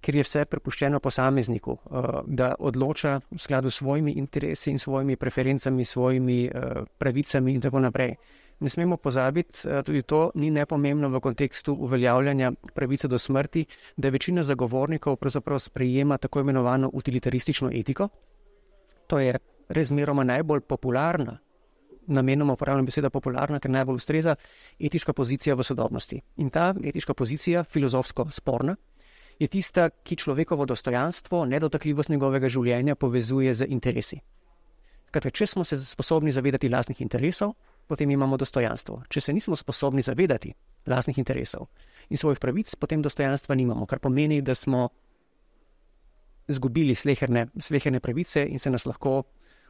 [0.00, 5.16] ker je vse prepuščeno posamezniku, uh, da odloča v skladu s svojimi interesi in svojimi
[5.16, 8.16] preferencami, svojimi uh, pravicami in tako naprej.
[8.60, 13.64] Ne smemo pozabiti, uh, tudi to ni nepomembno v kontekstu uveljavljanja pravice do smrti,
[13.96, 18.08] da večina zagovornikov pravzaprav sprejema tako imenovano utilitaristično etiko.
[19.06, 21.38] To je razmeroma najbolj popularna.
[22.06, 24.34] Namenoma uporabljam besedo popularna, ker najbolj ustreza
[24.80, 26.20] etička pozicija v sodobnosti.
[26.36, 28.76] In ta etička pozicija, filozofsko sporna,
[29.38, 34.20] je tista, ki človekovo dostojanstvo, nedotakljivost njegovega življenja povezuje z interesi.
[35.08, 37.54] Skratka, če smo se sposobni zavedati lastnih interesov,
[37.86, 39.02] potem imamo dostojanstvo.
[39.08, 40.54] Če se nismo sposobni zavedati
[40.86, 41.68] lastnih interesov
[42.10, 44.88] in svojih pravic, potem dostojanstva nimamo, kar pomeni, da smo
[46.48, 49.22] izgubili sleherne, sleherne pravice in se nas lahko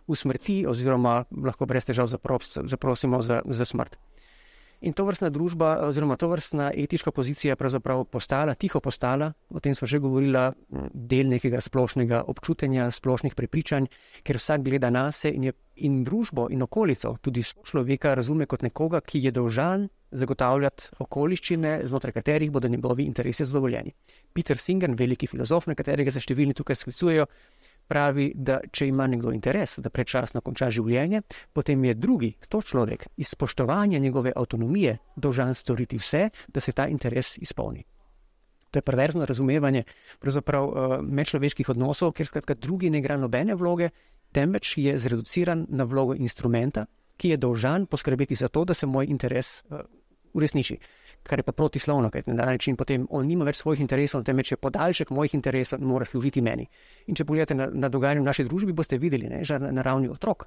[0.06, 3.96] usmrti, oziroma lahko brez težav zaprosimo za, za smrt.
[4.84, 9.60] In to vrstna družba, oziroma to vrstna etička pozicija je pravzaprav postala, tiho postala, o
[9.60, 10.42] tem smo že govorili,
[10.92, 13.88] del nekega splošnega občutenja, splošnih prepričanj,
[14.22, 15.54] ker vsak gleda na sebe in,
[15.88, 22.12] in družbo in okolico, tudi človeka, razume kot nekoga, ki je dolžan zagotavljati okoliščine, znotraj
[22.20, 23.94] katerih bodo njegovi interesi zadovoljeni.
[24.36, 27.26] Peter Singer, veliki filozof, na katerega se številni tukaj sklicujejo,
[27.88, 33.06] pravi, da če ima nekdo interes, da predčasno konča življenje, potem je drugi, to človek,
[33.16, 37.84] iz spoštovanja njegove avtonomije, dolžan storiti vse, da se ta interes izpolni.
[38.70, 43.90] To je perverzno razumevanje uh, medčloveških odnosov, ker skratka drugi ne igra nobene vloge,
[44.34, 49.06] temveč je zreduciran na vlogo instrumenta, ki je dolžan poskrbeti za to, da se moj
[49.06, 49.84] interes uh,
[50.34, 50.78] uresniči
[51.24, 54.52] kar je pa protislovno, ker na ta način potem on nima več svojih interesov, temveč
[54.52, 56.68] je podaljšek mojih interesov in mora služiti meni.
[57.06, 60.12] In če pogledate na, na dogajanje v naši družbi, boste videli, da je na ravni
[60.12, 60.46] otrok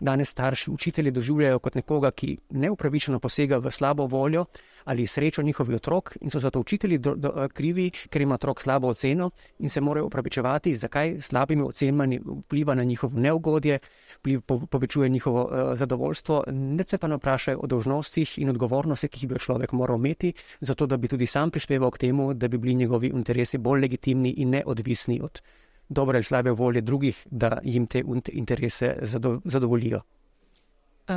[0.00, 4.44] danes starši učitelji doživljajo kot nekoga, ki neupravičeno posega v slabo voljo
[4.84, 8.88] ali srečo njihovih otrok in so zato učitelji do, do, krivi, ker ima otrok slabo
[8.88, 13.78] oceno in se morajo upravičevati, zakaj slabimi ocenami vpliva na njihovo neugodje,
[14.70, 16.44] povečuje njihovo uh, zadovoljstvo.
[16.52, 20.86] Ne se pa ne vprašajo o dožnostih in odgovornostih, ki bi človek moral imeti, zato
[20.86, 24.50] da bi tudi sam prispeval k temu, da bi bili njegovi interesi bolj legitimni in
[24.50, 25.40] neodvisni od
[25.88, 28.02] dobre ali slabe volje drugih, da jim te
[28.32, 28.96] interese
[29.44, 30.00] zadovoljijo?
[31.08, 31.14] Uh,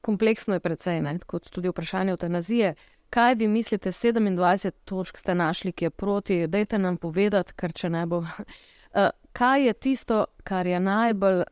[0.00, 1.18] kompleksno je precej, ne?
[1.26, 2.74] kot tudi vprašanje eutanazije.
[3.10, 6.46] Kaj vi mislite, 27 točk ste našli, ki je proti?
[6.46, 8.18] Dajte nam povedati, ker če ne bo.
[8.18, 9.08] Uh,
[9.38, 11.42] kaj je tisto, kar je najbolj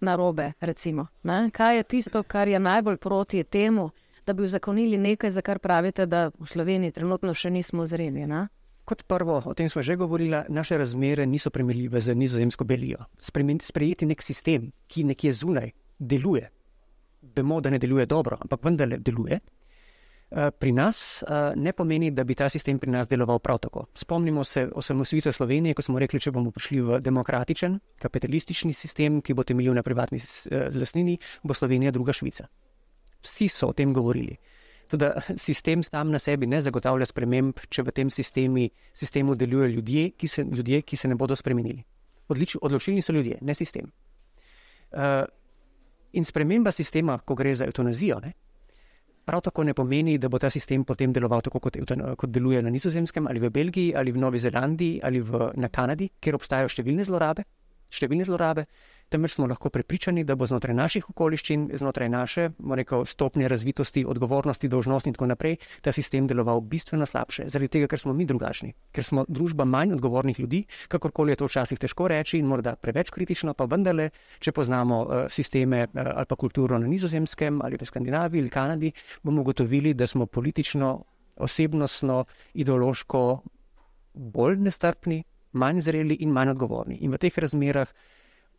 [0.00, 0.52] narobe?
[0.60, 1.06] Recimo,
[1.52, 3.90] kaj je tisto, kar je najbolj proti temu,
[4.26, 8.26] da bi uzakonili nekaj, za kar pravite, da v Sloveniji trenutno še nismo zreli?
[8.26, 8.46] Ne?
[8.84, 13.04] Kot prvo, o tem smo že govorili, naše razmere niso primerljive z nizozemsko belijo.
[13.18, 16.50] Sprejeti nek sistem, ki nekje zunaj deluje,
[17.36, 19.40] vemo, da ne deluje dobro, ampak vendarle deluje.
[20.30, 23.86] Eh, pri nas eh, ne pomeni, da bi ta sistem pri nas deloval prav tako.
[23.94, 29.34] Spomnimo se osamosvojitve Slovenije, ko smo rekli, če bomo prišli v demokratičen, kapitalistični sistem, ki
[29.34, 32.46] bo temeljil na privatni eh, lastnini, bo Slovenija druga Švica.
[33.26, 34.36] Vsi so o tem govorili.
[34.86, 35.08] Tudi
[35.46, 40.28] sistem sam na sebi ne zagotavlja sprememb, če v tem sistemi, sistemu delujejo ljudje, ki
[40.28, 41.82] se, ljudje, ki se ne bodo spremenili.
[42.30, 43.90] Odlič, odločilni so ljudje, ne sistem.
[44.90, 45.26] Uh,
[46.14, 48.32] in sprememba sistema, ko gre za eutanazijo, ne,
[49.24, 51.76] Prav tako ne pomeni, da bo ta sistem potem deloval tako, kot,
[52.16, 56.10] kot deluje na Nizozemskem, ali v Belgiji, ali v Novi Zelandiji, ali v, na Kanadi,
[56.20, 57.44] kjer obstajajo številne zlorabe
[57.90, 58.66] številne zlorabe,
[59.10, 62.46] temveč smo lahko prepričani, da bo znotraj naših okoliščin, znotraj naše
[62.78, 67.90] rekel, stopnje razvitosti, odgovornosti, dožnosti in tako naprej, ta sistem deloval bistveno slabše, zaradi tega,
[67.90, 72.08] ker smo mi drugačni, ker smo družba manj odgovornih ljudi, kakorkoli je to včasih težko
[72.10, 76.78] reči in morda preveč kritično, pa vendarle, če poznamo uh, sisteme uh, ali pa kulturo
[76.78, 80.92] na nizozemskem ali v Skandinaviji ali Kanadi, bomo ugotovili, da smo politično,
[81.40, 82.24] osebnostno,
[82.54, 83.22] ideološko
[84.14, 87.00] bolj nestrpni, manj zreli in manj odgovorni.
[87.04, 87.90] In v teh razmerah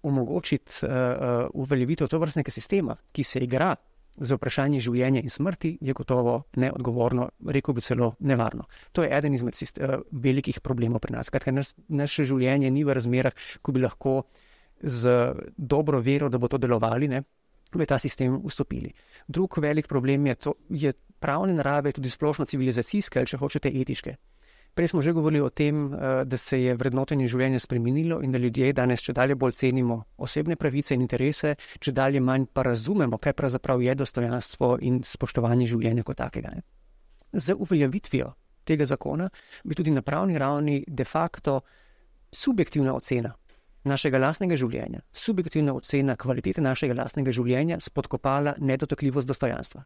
[0.04, 3.76] omogočiti uh, uveljavitev to vrstnega sistema, ki se igra
[4.18, 8.66] z vprašanjem življenja in smrti, je gotovo neodgovorno, rekel bi celo nevarno.
[8.92, 11.30] To je eden izmed uh, velikih problemov pri nas.
[11.30, 14.16] Kratka, nas, naše življenje ni v razmerah, ko bi lahko
[14.82, 17.08] z dobro vero, da bo to delovali.
[17.08, 17.24] Ne?
[17.72, 18.92] V ta sistem vstopili.
[19.28, 24.16] Drug velik problem je, to, je pravne narave, tudi splošno civilizacijske, ali če hočete, etiške.
[24.74, 28.38] Prej smo že govorili o tem, eh, da se je vrednotenje življenja spremenilo in da
[28.38, 33.18] ljudje danes če dalje bolj cenimo osebne pravice in interese, če dalje manj pa razumemo,
[33.18, 36.56] kaj pravzaprav je dostojanstvo in spoštovanje življenja kot takega.
[37.34, 39.30] Z uveljavitvijo tega zakona
[39.64, 41.62] bi tudi na pravni ravni de facto
[42.32, 43.34] subjektivna ocena
[43.84, 49.84] našega lastnega življenja, subjektivna ocena kvalitete našega lastnega življenja spodkopala nedotakljivost dostojanstva.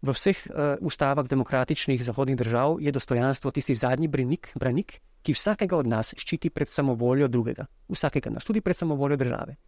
[0.00, 5.76] V vseh uh, ustavah demokratičnih zahodnih držav je dostojanstvo tisti zadnji branik, branik, ki vsakega
[5.76, 9.58] od nas ščiti pred samovoljo drugega, vsakega nas, tudi pred samovoljo države.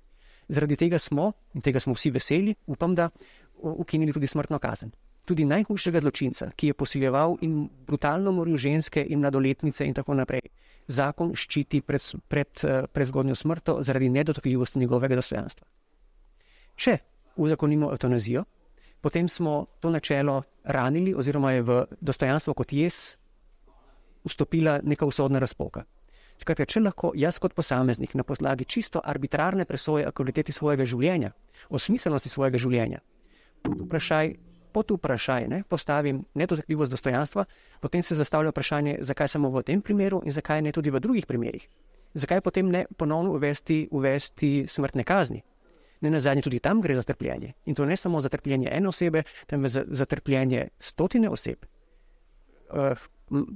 [0.49, 3.11] Zaradi tega smo, in tega smo vsi veseli, upam, da
[3.61, 4.95] ukinili tudi smrtno kazen.
[5.29, 10.49] Tudi najhujšega zločinca, ki je posiljeval in brutalno moril ženske in mladoletnice in tako naprej,
[10.89, 15.69] zakon ščiti pred, pred, uh, pred zgodnjo smrto zaradi nedotakljivosti njegovega dostojanstva.
[16.75, 16.99] Če
[17.37, 18.45] uzakonimo eutanazijo,
[19.03, 23.17] potem smo to načelo ranili, oziroma je v dostojanstvo kot jaz
[24.25, 25.85] vstopila neka usodna razpoka.
[26.39, 31.33] Skratka, če lahko jaz kot posameznik na podlagi čisto arbitrarne presoje o kvaliteti svojega življenja,
[31.69, 33.03] o smiselnosti svojega življenja,
[33.63, 34.33] pod vprašaj,
[34.73, 37.45] pod vprašaj ne, postavim nedotakljivost dostojanstva,
[37.81, 41.27] potem se zastavlja vprašanje, zakaj samo v tem primeru in zakaj ne tudi v drugih
[41.27, 41.69] primerih.
[42.15, 45.43] Zakaj potem ne ponovno uvesti, uvesti smrtne kazni?
[46.03, 47.53] Ne na zadnje tudi tam gre za trpljenje.
[47.67, 51.65] In to ne samo za trpljenje ene osebe, temveč za, za trpljenje stotine oseb.
[52.73, 52.99] Uh,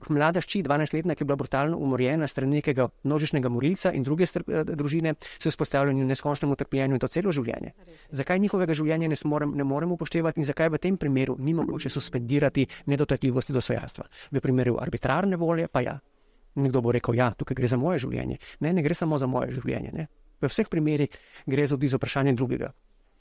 [0.09, 4.45] mlada šči, 12-letna, ki je bila brutalno umorjena strani nekega množičnega morilca in druge str,
[4.47, 7.73] uh, družine, se spostavljajo neskončnemu trpljenju in to celo življenje.
[8.11, 11.93] Zakaj njihovega življenja ne, smorem, ne moremo upoštevati in zakaj v tem primeru ni mogoče
[11.93, 14.07] suspendirati nedotakljivosti dostojanstva?
[14.33, 15.99] V primeru arbitrarne volje pa ja.
[16.57, 18.39] Nekdo bo rekel, ja, tukaj gre za moje življenje.
[18.65, 19.93] Ne, ne gre samo za moje življenje.
[19.93, 20.07] Ne.
[20.41, 21.09] V vseh primerih
[21.47, 22.73] gre za vprašanje drugega.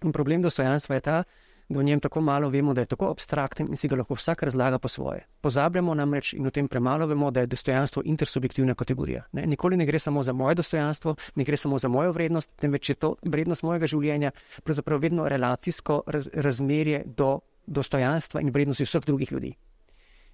[0.03, 1.23] In problem dostojanstva je ta,
[1.69, 4.43] da o njem tako malo vemo, da je tako abstrakten in si ga lahko vsak
[4.43, 5.25] razlaga po svoje.
[5.41, 9.23] Pozabljamo namreč in o tem premalo vemo, da je dostojanstvo intersubjektivna kategorija.
[9.31, 9.45] Ne?
[9.45, 12.95] Nikoli ne gre samo za moje dostojanstvo, ne gre samo za mojo vrednost, temveč je
[12.95, 14.31] to vrednost mojega življenja,
[14.63, 19.55] pravzaprav vedno relacijsko raz, razmerje do dostojanstva in vrednosti vseh drugih ljudi.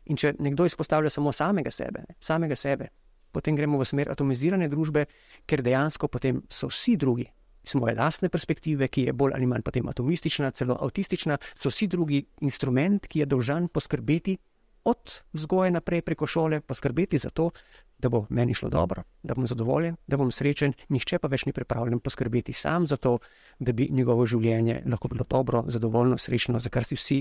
[0.06, 2.90] In če nekdo izpostavlja samo samega sebe, samega sebe,
[3.32, 5.06] potem gremo v smer atomizirane družbe,
[5.46, 7.28] ker dejansko potem so vsi drugi
[7.64, 11.88] iz moje lastne perspektive, ki je bolj ali manj potem atomistična, celo avtistična, so vsi
[11.88, 14.38] drugi instrument, ki je dolžan poskrbeti
[14.84, 17.52] od vzgoje naprej preko šole, poskrbeti za to,
[18.02, 21.54] da bo meni šlo dobro, da bom zadovoljen, da bom srečen, nihče pa več ni
[21.54, 23.20] pripravljen poskrbeti sam za to,
[23.60, 27.20] da bi njegovo življenje lahko bilo dobro, zadovoljno, srečno, za kar si vsi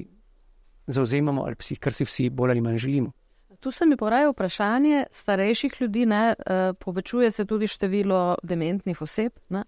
[0.87, 3.13] zauzemamo ali si, kar si vsi bolj ali manj želimo.
[3.61, 9.33] Tu se mi poraja vprašanje starejših ljudi, ne, uh, povečuje se tudi število dementnih oseb.
[9.49, 9.65] Ne.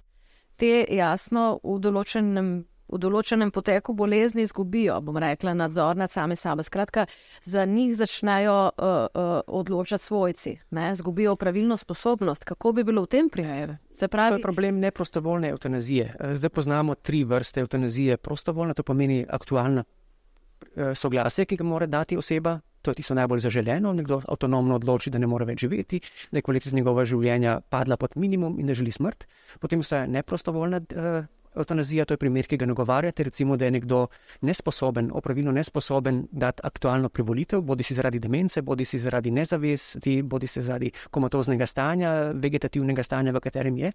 [0.57, 2.49] Te jasno v določenem,
[2.89, 6.65] v določenem poteku bolezni izgubijo, bom rekla, nadzor nad sami sabo.
[6.65, 7.05] Skratka,
[7.45, 8.73] za njih začnejo uh,
[9.13, 12.49] uh, odločati svojci, ne, izgubijo pravilno sposobnost.
[12.49, 13.77] Kako bi bilo v tem primeru?
[14.09, 14.39] Pravi...
[14.39, 16.15] To je problem neprostovoljne eutanazije.
[16.41, 18.17] Zdaj poznamo tri vrste eutanazije.
[18.17, 19.85] Prostovoljna to pomeni aktualna
[20.95, 25.19] soglasje, ki ga mora dati oseba, to je tisto najbolj zaželeno, nekdo avtonomno odloči, da
[25.23, 28.91] ne more več živeti, da je kvaliteta njegovega življenja padla pod minimum in da želi
[28.91, 29.27] smrt.
[29.61, 34.07] Potem obstaja neprostovoljna uh, eutanazija, to je primer, ki ga nagovarjate, recimo, da je nekdo
[34.41, 40.47] nesposoben, opravilno nesposoben dati aktualno privolitev, bodi si zaradi demence, bodi si zaradi nezavesti, bodi
[40.47, 43.93] si zaradi komatoznega stanja, vegetativnega stanja, v katerem je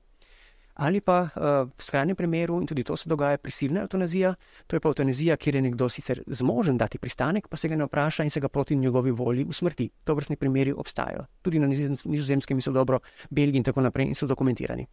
[0.78, 1.30] ali pa uh,
[1.66, 4.36] v skrajnem primeru, in tudi to se dogaja, prisilna eutanazija.
[4.68, 7.88] To je pa eutanazija, kjer je nekdo sicer zmožen dati pristanek, pa se ga ne
[7.90, 9.90] vpraša in se ga proti njegovi volji usmrti.
[10.04, 11.26] To vrstni primeri obstajajo.
[11.42, 14.86] Tudi na nizozemskem so dobro, Belgiji in tako naprej in so dokumentirani.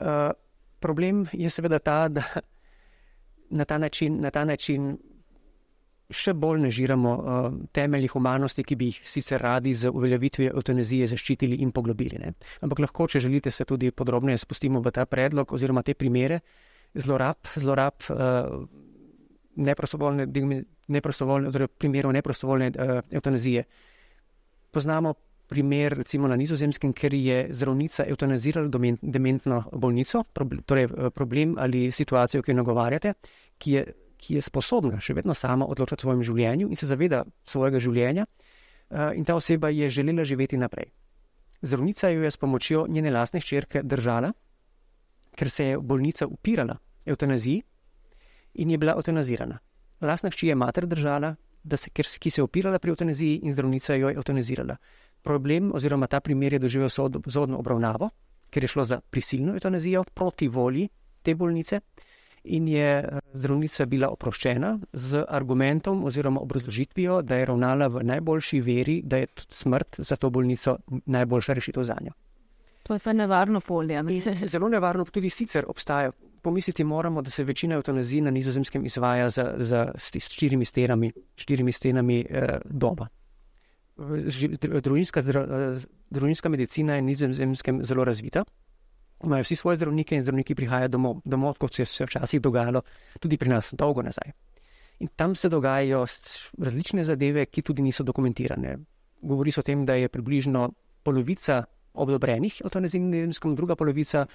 [0.00, 0.30] Uh,
[0.80, 2.22] problem je seveda ta, da
[3.50, 4.98] na ta način, na ta način
[6.10, 11.58] še bolj nežiramo uh, temelji humanosti, ki bi jih sicer radi z uveljavitvijo eutanazije zaščitili
[11.64, 12.20] in poglobili.
[12.22, 12.32] Ne.
[12.62, 16.40] Ampak lahko, če želite, se tudi podrobneje spustimo v ta predlog oziroma te primere
[16.94, 18.62] zlorab, zlorab uh,
[19.56, 20.28] neprostovoljne,
[20.88, 23.66] neprostovoljne, torej primerov neprostovoljne uh, eutanazije.
[24.70, 25.14] Poznamo
[25.46, 28.70] primer, recimo na Nizozemskem, ker je zdravnica eutanazirala
[29.02, 30.24] dementno bolnico,
[30.66, 33.14] torej problem ali situacijo, ki jo nagovarjate,
[33.58, 33.84] ki je
[34.26, 38.26] ki je sposobna še vedno sama odločati o svojem življenju in se zaveda svojega življenja,
[38.26, 40.90] eh, in ta oseba je želela živeti naprej.
[41.62, 44.32] Zdravnica jo je s pomočjo njene lastne hčerke držala,
[45.36, 47.62] ker se je bolnica upirala eutanaziji
[48.54, 49.58] in je bila eutanazirana.
[50.00, 51.36] Lastna hči je mater držala,
[51.76, 54.76] se, ker, ki se je upirala pri eutanaziji in zdravnica jo je eutanazirala.
[55.22, 58.10] Problem oziroma ta primer je doživel sodno obravnavo,
[58.50, 60.88] ker je šlo za prisilno eutanazijo proti volji
[61.22, 61.80] te bolnice
[62.46, 68.60] in je eh, zdravnica bila oproščena z argumentom oziroma obrazložitvijo, da je ravnala v najboljši
[68.60, 72.12] veri, da je smrt za to bolnico najboljša rešitev za njo.
[72.82, 74.02] To je pa nevarno polje.
[74.02, 74.36] Ne?
[74.52, 76.12] Zelo nevarno, tudi sicer obstaja.
[76.42, 82.26] Pomisliti moramo, da se večina eutanazij na nizozemskem izvaja za, za štirimi stenami, štirimi stenami
[82.30, 83.08] eh, doma.
[84.82, 85.22] Družinska,
[86.10, 88.44] družinska medicina je na nizozemskem zelo razvita
[89.24, 92.82] imajo vsi svoje zdravnike in zdravniki prihajajo domov, domov kot se je včasih dogajalo
[93.20, 94.32] tudi pri nas, dolgo nazaj.
[94.98, 96.04] In tam se dogajajo
[96.58, 98.78] različne zadeve, ki tudi niso dokumentirane.
[99.22, 100.70] Govori se o tem, da je približno
[101.02, 103.00] polovica odobrenih eutanazij,
[103.56, 104.26] druga polovica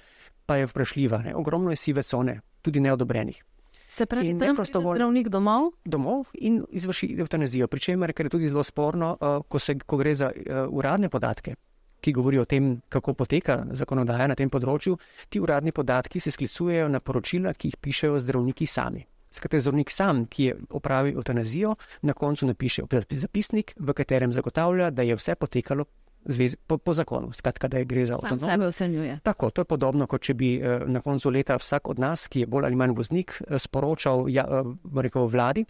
[0.46, 1.22] pa je vprašljiva.
[1.22, 1.34] Ne?
[1.34, 3.44] Ogromno je sive cone, tudi neodobrenih.
[3.88, 5.72] Se pravi, da je zdravnik domov?
[5.84, 7.66] Domov in izvrši eutanazijo.
[7.68, 11.54] Pričemer, ker je tudi zelo sporno, uh, ko, se, ko gre za uh, uradne podatke,
[12.02, 14.98] ki govorijo o tem, kako poteka zakonodaja na tem področju,
[15.30, 19.06] ti uradni podatki se sklicujejo na poročila, ki jih pišejo zdravniki sami.
[19.32, 25.06] Skratka, zdravnik sam, ki je opravil eutanazijo, na koncu napiše zapisnik, v katerem zagotavlja, da
[25.08, 25.86] je vse potekalo
[26.24, 27.32] zvezi, po, po zakonu.
[27.32, 28.38] Skratka, da je gre za avtonomno.
[28.38, 29.18] Sam sebe ocenjuje.
[29.22, 32.44] Tako, to je podobno, kot če bi eh, na koncu leta vsak od nas, ki
[32.44, 35.64] je bolj ali manj voznik, eh, sporočal ja, eh, rekel, vladi,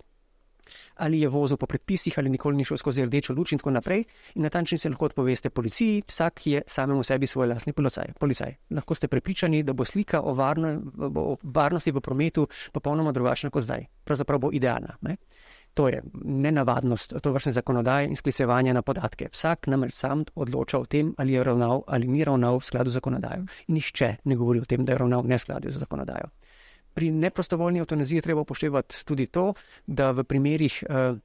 [0.96, 4.04] ali je vozil po predpisih, ali nikoli ni šel skozi rdečo luč in tako naprej.
[4.34, 8.12] In na ta način se lahko odpoveste policiji, vsak je samemu sebi svoj lastni policaj.
[8.18, 8.54] policaj.
[8.70, 13.62] Lahko ste prepričani, da bo slika o, varno, o varnosti v prometu popolnoma drugačna kot
[13.62, 13.86] zdaj.
[14.04, 14.96] Pravzaprav bo idealna.
[15.00, 15.16] Ne?
[15.74, 19.28] To je nenavadnost to vrstne zakonodaje in sklicevanja na podatke.
[19.32, 23.00] Vsak namreč sam odloča o tem, ali je ravnal ali ni ravnal v skladu z
[23.00, 23.46] zakonodajo.
[23.68, 26.28] In nišče ne govori o tem, da je ravnal v neskladju z zakonodajo
[26.94, 29.52] pri neprostovoljni eutanaziji treba upoštevati tudi to,
[29.86, 31.18] da v primerih, uh,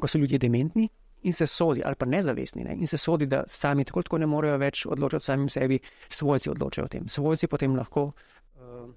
[0.00, 0.88] ko so ljudje dementni
[1.22, 4.26] in se sodi, ali pa nezavestni, ne, in se sodi, da sami tako, tako ne
[4.26, 7.08] morejo več odločati samim sebi, svojci odločajo o tem.
[7.08, 8.88] Svojci potem lahko uh,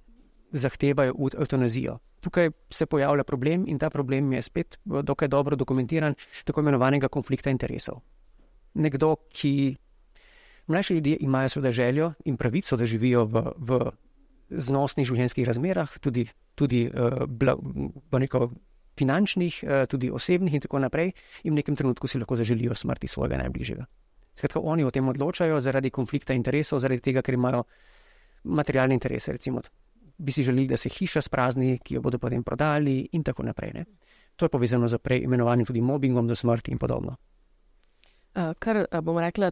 [0.52, 1.98] zahtevajo eutanazijo.
[2.24, 6.16] Tukaj se pojavlja problem in ta problem je spet dokaj dobro dokumentiran,
[6.46, 8.00] tako imenovanega konflikta interesov.
[8.74, 9.76] Nekdo, ki.
[10.68, 13.80] Mlajši ljudje imajo seveda željo in pravico, da živijo v, v
[14.58, 17.26] znosnih življenjskih razmerah, tudi, tudi uh,
[18.20, 18.50] neko,
[19.00, 21.14] finančnih, uh, tudi osebnih, in tako naprej,
[21.44, 23.86] in v nekem trenutku si lahko zaželijo smrti svojega najbližjega.
[24.34, 27.64] Skratka, oni o tem odločajo zaradi konflikta interesov, zaradi tega, ker imajo
[28.50, 29.32] materialne interese.
[29.32, 29.62] Recimo,
[30.18, 33.74] bi si želeli, da se hiša sprazni, ki jo bodo potem prodali, in tako naprej.
[33.74, 33.86] Ne.
[34.36, 37.16] To je povezano z prej imenovanim tudi mobbingom do smrti in podobno.
[38.34, 39.52] Uh, kar bomo rekli,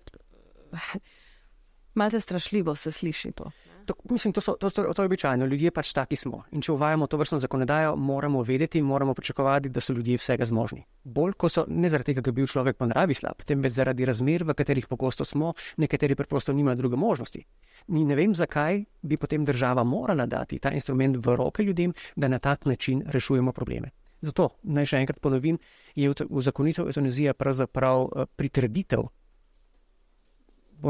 [1.94, 3.52] malce strašljivo se sliši to.
[3.86, 6.44] To, mislim, to, so, to, to, to je običajno, ljudje pač taki smo.
[6.52, 10.84] In če uvajamo to vrstno zakonodajo, moramo vedeti, moramo pričakovati, da so ljudje vsega zmožni.
[11.04, 14.06] Bolj kot so, ne zaradi tega, ker bi bil človek po naravi slab, temveč zaradi
[14.06, 17.44] razmer, v katerih pogosto smo, nekateri preprosto nimajo druge možnosti.
[17.90, 22.28] In ne vem, zakaj bi potem država morala dati ta instrument v roke ljudem, da
[22.28, 23.92] na tak način rešujemo probleme.
[24.22, 25.58] Zato naj še enkrat ponovim,
[25.98, 29.10] je v zakonitev eutanazija pravzaprav eh, pritrditev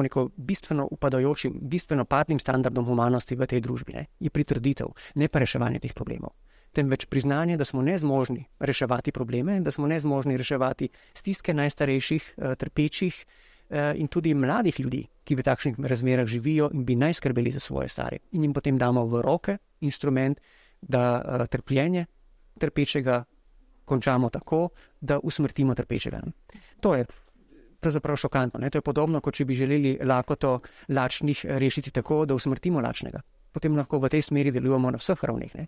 [0.02, 5.44] neko bistveno upadajočim, bistveno padnim standardom humanosti v tej družbi, ne, je pritrditev, ne pa
[5.44, 6.32] reševanje teh problemov.
[6.72, 13.26] Temveč priznanje, da smo nezmožni reševati probleme, da smo nezmožni reševati stiske najstarejših, eh, trpečih
[13.70, 17.60] eh, in tudi mladih ljudi, ki v takšnih razmerah živijo in bi naj skrbeli za
[17.60, 18.24] svoje stare.
[18.32, 20.40] In jim potem damo v roke instrument,
[20.82, 22.06] da eh, trpljenje
[22.60, 23.24] trpečega
[23.86, 24.70] končamo tako,
[25.02, 26.22] da usmrtimo trpečega.
[26.80, 27.06] To je
[27.82, 28.60] pravzaprav šokantno.
[28.60, 28.70] Ne?
[28.70, 30.60] To je podobno, kot če bi želeli lakoto
[30.90, 33.22] lačnih rešiti tako, da usmrtimo lačnega.
[33.52, 35.56] Potem lahko v tej smeri delujemo na vseh ravneh.
[35.56, 35.68] Ne?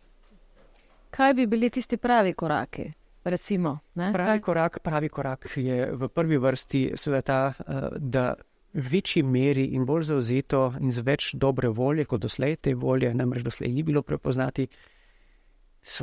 [1.13, 2.91] Kaj bi bili tisti pravi koraki?
[3.23, 6.81] Recimo, pravi, korak, pravi korak je v prvi vrsti
[7.23, 8.33] ta, eh, da
[8.73, 13.13] v večji meri in bolj zauzeto in z več dobre volje kot doslej, te volje
[13.13, 14.67] namreč doslej ni bilo prepoznati,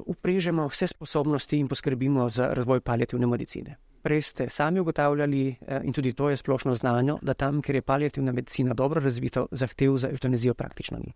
[0.06, 3.76] uprežemo vse sposobnosti in poskrbimo za razvoj palijativne medicine.
[4.02, 7.82] Prej ste sami ugotavljali, eh, in tudi to je splošno znano, da tam, kjer je
[7.82, 11.12] palijativna medicina dobro razvita, zahtev za eutanazijo praktično ni.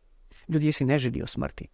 [0.49, 1.69] Ljudje si ne želijo smrti,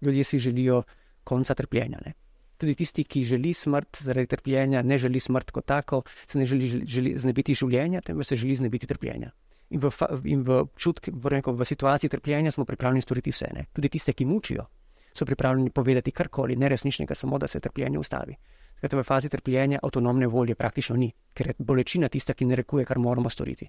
[0.00, 0.82] ljudje si želijo
[1.24, 1.98] konca trpljenja.
[2.06, 2.12] Ne?
[2.56, 6.66] Tudi tisti, ki želi smrt zaradi trpljenja, ne želi smrt kot tako, se ne želi,
[6.86, 9.30] želi znebiti življenja, temveč se želi znebiti trpljenja.
[9.70, 9.90] In v,
[10.24, 13.48] in v, čutki, v, rekel, v situaciji trpljenja smo pripravljeni storiti vse.
[13.54, 13.64] Ne?
[13.72, 14.66] Tudi tiste, ki mučijo,
[15.14, 18.36] so pripravljeni povedati karkoli neresničnega, samo da se trpljenje ustavi.
[18.80, 22.98] Skratka, v fazi trpljenja avtonomne volje praktično ni, ker je bolečina tista, ki narekuje, kar
[22.98, 23.66] moramo storiti.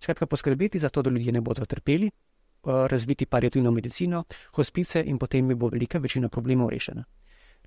[0.00, 4.24] Skratka, poskrbeti za to, da ljudje ne bodo trpeli, eh, razviti palijativno medicino,
[4.56, 7.04] hospice in potem bo velika večina problemov rešena.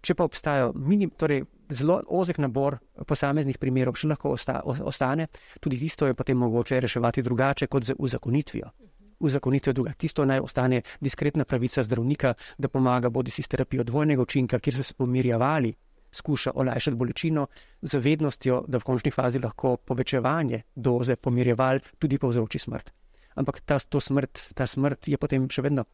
[0.02, 5.28] Če pa obstaja minim, torej zelo ozek nabor posameznih primerov, še lahko osta, ostane,
[5.60, 8.72] tudi tisto je potem mogoče reševati drugače kot z uzakonitvijo
[9.20, 9.92] uzakonitev druga.
[9.94, 14.76] Tisto naj ostane diskretna pravica zdravnika, da pomaga bodi si s terapijo dvojnega učinka, kjer
[14.76, 15.74] se s pomirjavali
[16.12, 17.48] skuša olajšati bolečino,
[17.82, 22.92] z vednostjo, da v končni fazi lahko povečevanje doze pomirjeval tudi povzroči smrt.
[23.36, 25.86] Ampak ta, smrt, ta smrt je potem še vedno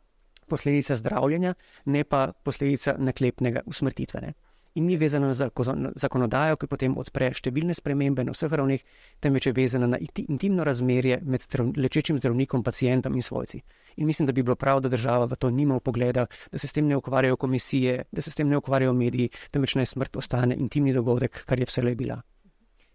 [0.50, 1.54] posledica zdravljenja,
[1.86, 4.34] ne pa posledica naklepnega usmrtitvene
[4.76, 8.84] in ni vezana na zakonodajo, ki potem odpre številne spremembe na vseh ravneh,
[9.24, 11.48] temveč je vezana na intimno razmerje med
[11.80, 13.62] lečečim zdravnikom, pacijentom in svojci.
[13.98, 16.76] In mislim, da bi bilo prav, da država v to nima pogleda, da se s
[16.76, 20.56] tem ne ukvarjajo komisije, da se s tem ne ukvarjajo mediji, temveč naj smrt ostane
[20.60, 22.22] intimni dogodek, kar je vselej bila.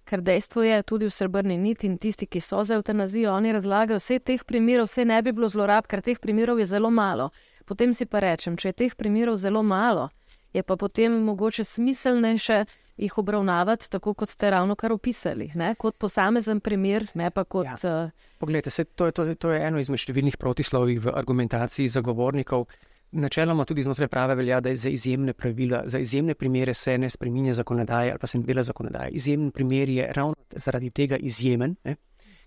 [0.05, 4.01] Ker dejstvo je, tudi v srebrni niti in tisti, ki so za eutanazijo, oni razlagajo,
[4.03, 7.31] vse teh primerov, vse ne bi bilo zlorab, ker teh primerov je zelo malo.
[7.65, 10.09] Potem si pa rečem, če je teh primerov zelo malo,
[10.53, 12.65] je pa potem mogoče smiselnejše
[12.97, 15.75] jih obravnavati tako, kot ste ravno kar opisali, ne?
[15.75, 17.67] kot posamezen primer, ne kot.
[17.67, 18.05] Ja.
[18.05, 18.11] Uh...
[18.39, 22.67] Poglejte, se, to, je, to, to je eno izmed številnih protislovij v argumentaciji zagovornikov.
[23.11, 27.11] Načeloma tudi znotraj prava velja, da je za izjemne pravila, za izjemne primere se ne
[27.11, 29.11] spremenja zakonodaje ali pa se ne dela zakonodaje.
[29.19, 31.97] Izjemen primer je ravno zaradi tega izjemen, ne?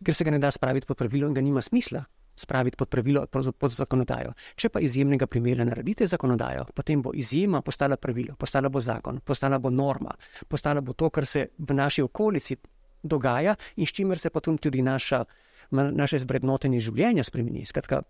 [0.03, 2.03] ker se ga ne da spraviti pod pravilo in ga nima smisla
[2.35, 4.33] spraviti pod pravilo, pod zakonodajo.
[4.55, 9.59] Če pa izjemnega primera naredite zakonodajo, potem bo izjema postala pravilo, postala bo zakon, postala
[9.59, 10.15] bo norma,
[10.47, 12.57] postala bo to, kar se v naši okolici
[13.03, 15.23] dogaja in s čimer se potem tudi naša,
[15.71, 17.65] naše zbrednotenje življenja spremeni.
[17.65, 18.01] Skratka,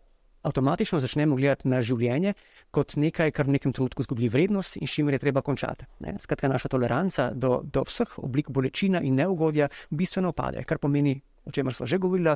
[0.44, 2.34] avtomatično začnemo gledati na življenje
[2.72, 5.88] kot nekaj, kar v nekem trenutku izgubi vrednost in s čimer je treba končati.
[6.04, 6.18] Ne?
[6.20, 11.52] Skratka, naša toleranca do, do vseh oblik bolečina in neugodja bistveno pade, kar pomeni o
[11.52, 12.36] čemer smo že govorili,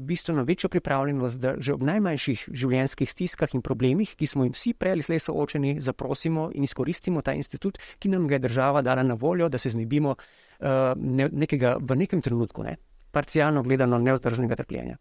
[0.00, 4.74] bistveno večjo pripravljenost, da že ob najmanjših življenjskih stiskah in problemih, ki smo jim vsi
[4.74, 9.02] prej ali slej soočeni, zaprosimo in izkoristimo ta institut, ki nam ga je država dala
[9.02, 12.76] na voljo, da se znebimo uh, ne, nekega v nekem trenutku, ne,
[13.10, 14.98] parcialno gledano, neozdržnega trpljenja.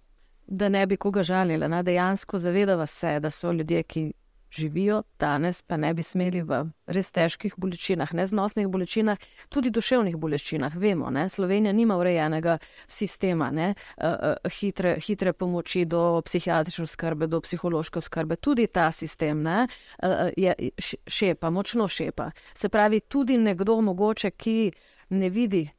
[0.49, 4.11] Da ne bi koga žalila, na dejansko zavedava se, da so ljudje, ki
[4.51, 9.17] živijo danes, pa ne bi smeli v res težkih bolečinah, neznosnih bolečinah,
[9.49, 10.75] tudi duševnih bolečinah.
[10.75, 17.41] Vemo, da Slovenija nima urejenega sistema ne, uh, hitre, hitre pomoči do psihiatrične skrbe, do
[17.41, 18.35] psihološke skrbe.
[18.35, 19.67] Tudi ta sistem ne,
[20.03, 20.55] uh, je
[21.07, 22.31] šepa, močno šepa.
[22.53, 24.71] Se pravi, tudi nekdo, mogoče, ki
[25.09, 25.69] ne vidi.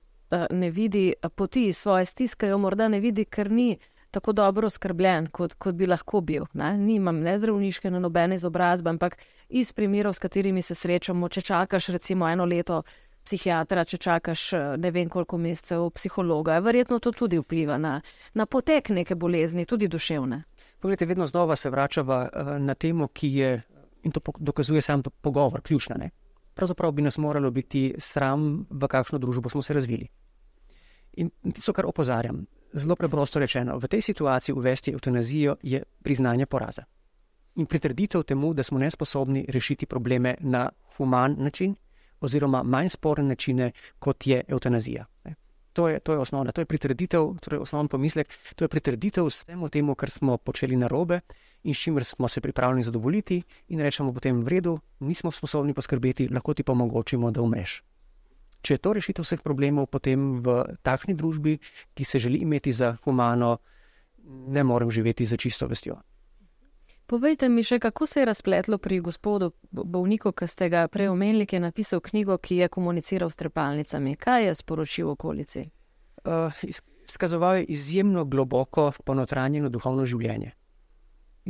[0.51, 3.73] Ne vidi poti svoje stiske, jo morda ne vidi, ker ni
[4.11, 6.47] tako dobro skrbljen, kot, kot bi lahko bil.
[6.53, 6.73] Ne?
[6.79, 9.17] Nimam ne zdravniške, ne nobene izobrazbe, ampak
[9.49, 12.83] iz primerov, s katerimi se srečamo, če čakaš recimo eno leto
[13.25, 14.45] psihiatra, če čakaš
[14.81, 17.99] ne vem koliko mesecev psihologa, verjetno to tudi vpliva na,
[18.35, 20.43] na potek neke bolezni, tudi duševne.
[20.81, 23.53] Poglejte, vedno znova se vračava eh, na temo, ki je,
[24.03, 25.97] in to dokazuje sam to pogovor, ključna.
[26.01, 26.11] Ne?
[26.55, 30.09] Pravzaprav bi nas moralo biti sram, v kakšno družbo smo se razvili.
[31.21, 36.85] In tisto, kar opozarjam, zelo preprosto rečeno, v tej situaciji uvesti eutanazijo je priznanje poraza.
[37.57, 41.75] In pritrditev temu, da smo nesposobni rešiti probleme na human način,
[42.21, 45.05] oziroma manj sporen način, kot je eutanazija.
[45.73, 49.69] To je, to je osnovna, to je pritrditev, torej osnovni pomislek, to je pritrditev vsemu
[49.69, 51.21] temu, kar smo počeli na robe
[51.63, 56.29] in s čimer smo se pripravljeni zadovoljiti, in rečemo potem v redu, nismo sposobni poskrbeti,
[56.29, 57.83] lahko ti pa omogočimo, da umreš.
[58.63, 61.59] Če je to rešitev vseh problemov, potem v takšni družbi,
[61.97, 63.59] ki se želi imeti za humano,
[64.27, 65.97] ne morem živeti za čisto vestjo.
[67.11, 71.47] Povejte mi še, kako se je razpletlo pri gospodu bolniku, ki ste ga prej omenili,
[71.47, 74.15] ki je napisal knjigo, ki je komuniciral s trepalnicami.
[74.15, 75.65] Kaj je sporočil okolici?
[76.23, 76.55] Uh,
[77.03, 80.53] izkazoval je izjemno globoko ponotranjeno duhovno življenje.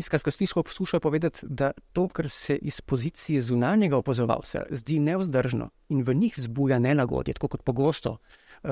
[0.02, 6.02] Skratka, stisko poskušajo povedati, da to, kar se iz pozicije zunanjega opazovalca zdi neudržno in
[6.02, 8.16] v njih zbuja nelagodje, tako kot pogosto
[8.62, 8.70] uh,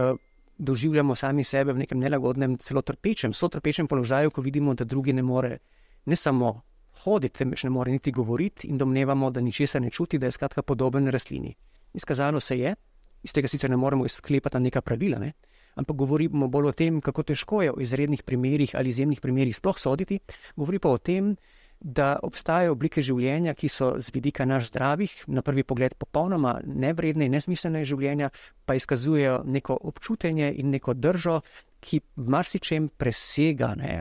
[0.58, 5.12] doživljamo sami sebe v nekem nelagodnem, celo trpečem, so trpečem položaju, ko vidimo, da drugi
[5.12, 5.58] ne more
[6.06, 6.60] ne samo
[7.04, 10.62] hoditi, temveč ne more niti govoriti, in domnevamo, da ničesar ne čuti, da je skratka
[10.62, 11.54] podoben rastlini.
[11.94, 12.74] Izkazalo se je,
[13.22, 15.32] iz tega sicer ne moremo sklepati na neka pravila, ne?
[15.78, 19.78] Ampak govorimo bolj o tem, kako težko je v izrednih primerih ali izjemnih primerih sploh
[19.78, 20.20] soditi,
[20.56, 21.36] govori pa o tem,
[21.80, 27.28] da obstajajo oblike življenja, ki so z vidika naš zdravih, na prvi pogled popolnoma nevredne
[27.28, 28.32] in nesmiselne življenja,
[28.66, 31.38] pa izkazujejo neko občutenje in neko držo,
[31.80, 34.00] ki marsičem presega ne,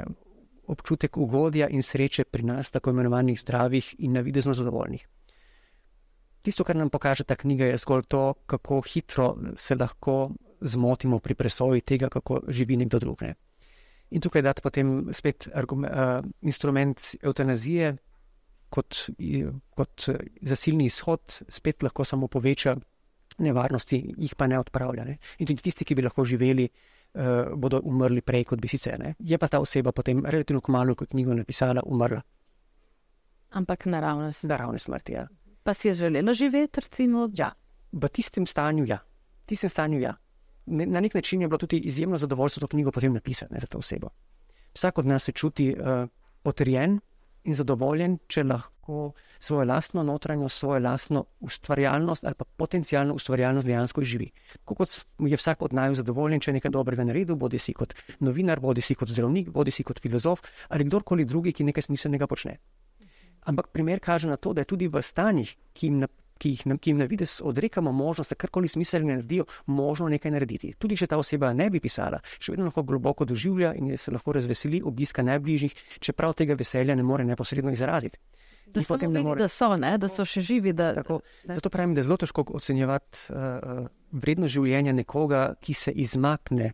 [0.67, 5.05] občutek ugodja in sreče pri nas, tako imenovanih zdravih in navidezno zadovoljnih.
[6.41, 10.31] Tisto, kar nam pokaže ta knjiga, je zgolj to, kako hitro se lahko
[10.61, 13.21] zmotimo pri presoji tega, kako živi nekdo drug.
[13.21, 13.35] Ne.
[14.09, 17.95] In tukaj dati potem spet argument, uh, instrument eutanazije
[18.69, 19.07] kot,
[19.75, 20.09] kot
[20.41, 22.75] zasilni izhod, spet lahko samo poveča
[23.43, 25.05] nevarnosti, jih pa ne odpravlja.
[25.05, 25.17] Ne.
[25.39, 28.99] In tudi tisti, ki bi lahko živeli, uh, bodo umrli prej, kot bi sicer.
[28.99, 29.15] Ne.
[29.19, 32.21] Je pa ta oseba potem relativno kmalo, kot knjigo napisala, umrla.
[33.59, 34.51] Ampak naravne smrti.
[34.51, 35.27] Naravne smrti, ja.
[35.63, 37.27] Pa si je želela živeti, recimo?
[37.35, 37.51] Ja,
[37.91, 39.01] v tistem stanju, ja.
[39.47, 40.15] Tistem stanju, ja
[40.67, 43.67] ne, na nek način je bilo tudi izjemno zadovoljstvo to knjigo potem napisati ne, za
[43.67, 44.09] to osebo.
[44.73, 46.09] Vsak od nas se čuti uh,
[46.43, 46.99] potrjen
[47.43, 54.03] in zadovoljen, če lahko svojo lastno notranjost, svojo lastno ustvarjalnost ali pa potencijalno ustvarjalnost dejansko
[54.03, 54.31] živi.
[54.65, 58.59] Kot je vsak od naju zadovoljen, če je nekaj dobrega naredil, bodi si kot novinar,
[58.59, 62.57] bodi si kot zdravnik, bodi si kot filozof ali kdorkoli drugi, ki nekaj smiselnega počne.
[63.47, 66.03] Ampak primer kaže na to, da je tudi v stanjih, ki jim
[66.39, 70.73] ki jih, ki jim na vides odrekamo možnost, da karkoli smiselno naredijo, možno nekaj narediti.
[70.79, 74.35] Tudi če ta oseba ne bi pisala, še vedno lahko globoko doživlja in se lahko
[74.37, 78.19] razveseli obiska najbližjih, čeprav tega veselja ne more neposredno izraziti.
[78.67, 79.39] Da, vidi, more...
[79.39, 80.73] da, so, ne, da so še živi.
[80.75, 85.93] Da, Tako, zato pravim, da je zelo težko ocenjevati uh, vrednost življenja nekoga, ki se
[85.95, 86.73] izmakne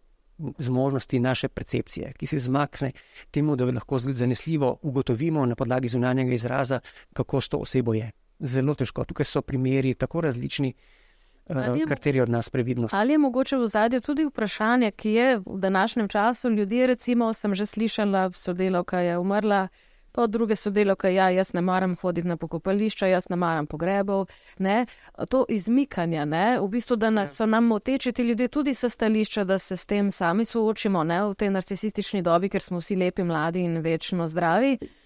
[0.58, 2.92] z možnosti naše percepcije, ki se izmakne
[3.32, 6.82] temu, da lahko zanesljivo ugotovimo na podlagi zunanjega izraza,
[7.14, 8.10] kako s to osebo je
[8.40, 9.06] zelo težko.
[9.06, 12.94] Tukaj so primeri tako različni, uh, kateri od nas previdnost.
[12.94, 17.56] Ali je mogoče v zadju tudi vprašanje, ki je v današnjem času ljudje, recimo, sem
[17.56, 19.68] že slišala, sodelovka je umrla.
[20.14, 24.28] Pa druge sodelovke, ja, jaz ne maram hoditi na pokopališča, jaz ne maram pogrebov.
[24.58, 24.86] Ne?
[25.30, 26.60] To izmikanje, ne?
[26.62, 27.36] v bistvu, da nas, ja.
[27.36, 31.24] so nam moteči ti ljudje tudi sa stališča, da se s tem sami soočimo ne?
[31.24, 34.78] v tej narcisistični dobi, ker smo vsi lepi, mladi in večno zdravi.
[34.82, 35.03] Uh,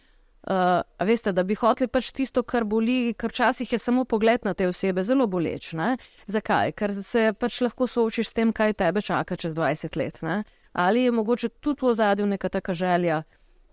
[0.99, 4.67] veste, da bi hoteli pač tisto, kar boli, ker včasih je samo pogled na te
[4.67, 5.73] osebe zelo boleč.
[5.73, 5.97] Ne?
[6.27, 6.71] Zakaj?
[6.77, 10.21] Ker se pač lahko soočiš s tem, kaj tebe čaka čez 20 let.
[10.23, 10.43] Ne?
[10.73, 13.23] Ali je mogoče tudi v ozadju neka taka želja,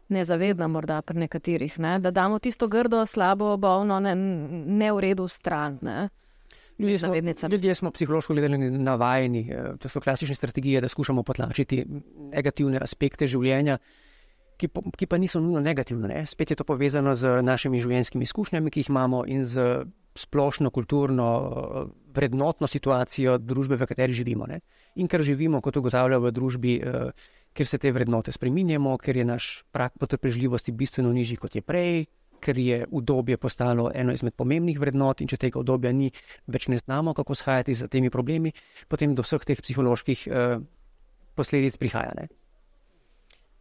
[0.08, 1.98] nezavedna morda pri nekaterih, ne?
[1.98, 5.78] da damo tisto grdo, slabo, bolno, ne, ne v redu stran.
[5.82, 6.08] Ne?
[6.78, 7.14] Ljudje smo,
[7.48, 11.84] ljudje smo psihološko gledali navajeni, eh, to so klasične strategije, da skušamo potlačiti
[12.34, 13.78] negativne aspekte življenja
[14.56, 16.08] ki, po, ki pa niso nujno negativne.
[16.08, 16.26] Ne?
[16.26, 19.84] Spet je to povezano z našimi življenjskimi izkušnjami, ki jih imamo, in z
[20.14, 21.26] splošno kulturno
[22.14, 24.46] vrednotno situacijo družbe, v kateri živimo.
[24.46, 24.60] Ne?
[25.02, 27.24] In ker živimo, kot ugotavljajo v družbi, eh,
[27.54, 32.06] kjer se te vrednote spreminjamo, ker je naš prak potrpežljivosti bistveno nižji kot je prej.
[32.44, 36.10] Ker je udobje postalo eno izmed pomembnih vrednot, in če tega udobja ni,
[36.46, 38.52] več ne znamo, kako shajati z temi problemi,
[38.88, 40.58] potem do vseh teh psiholoških eh,
[41.34, 42.12] posledic prihaja.
[42.14, 42.28] Ne?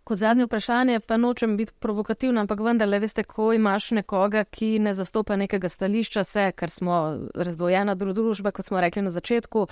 [0.04, 4.92] Kot zadnje vprašanje, pa nočem biti provokativna, ampak vendarle, veste, ko imaš nekoga, ki ne
[4.94, 6.98] zastopa nekega stališča, se, ker smo
[7.36, 9.68] razdvojena družba, kot smo rekli na začetku,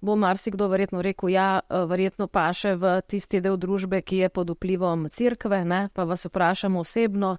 [0.00, 5.06] bo marsikdo verjetno rekel, ja, verjetno paše v tisti del družbe, ki je pod vplivom
[5.10, 5.62] crkve.
[5.64, 5.86] Ne?
[5.94, 7.36] Pa vas vprašamo osebno,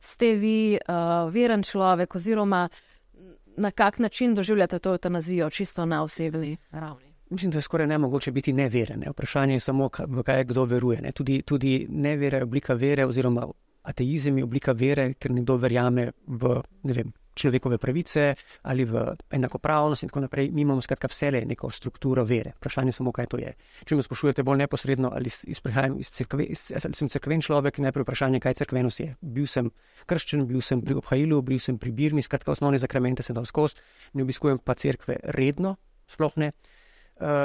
[0.00, 2.68] ste vi uh, veren človek oziroma
[3.60, 7.09] na kak način doživljate to eutanazijo, čisto na osebni ravni?
[7.30, 9.04] Mislim, da je skoraj ne mogoče biti neveren.
[9.10, 11.00] Vprašanje je samo, v kaj kdo veruje.
[11.02, 11.12] Ne?
[11.12, 13.46] Tudi, tudi nevera je oblika vere, oziroma
[13.82, 20.10] ateizem je oblika vere, ker nekdo verjame v vem, človekove pravice ali v enakopravnost in
[20.10, 20.50] tako naprej.
[20.50, 22.52] Mi imamo skratka vse le neko strukturo vere.
[22.56, 23.54] Vprašanje je samo, kaj to je.
[23.84, 26.48] Če me sprašujete bolj neposredno, ali izprihajam iz crkve,
[26.82, 29.14] ali sem crkven človek, najprej vprašanje, kaj crkvenost je.
[29.20, 29.70] Bil sem
[30.10, 33.80] krščen, bil sem pri obhajilu, bil sem pri birmi, skratka osnovne zakramente sem dal skozi,
[34.14, 35.76] ne obiskujem pa crkve redno,
[36.10, 36.52] sploh ne.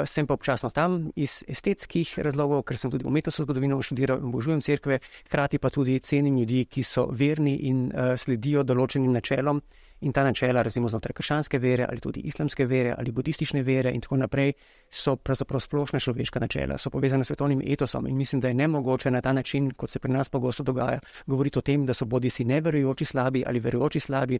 [0.06, 4.60] Sem pa občasno tam iz estetskih razlogov, ker sem tudi umetnostno zgodovino študiral in obožujem
[4.64, 9.60] crkve, hkrati pa tudi cenim ljudi, ki so verni in uh, sledijo določenim načelom.
[10.04, 14.02] In ta načela, recimo znotraj krščanske vere ali tudi islamske vere ali budistične vere in
[14.04, 14.52] tako naprej,
[14.92, 18.06] so pravzaprav splošna človeška načela, so povezane s svetovnim etosom.
[18.06, 21.58] In mislim, da je nemogoče na ta način, kot se pri nas pogosto dogaja, govoriti
[21.58, 24.38] o tem, da so bodi si neverujoči slabi ali verujoči slabi.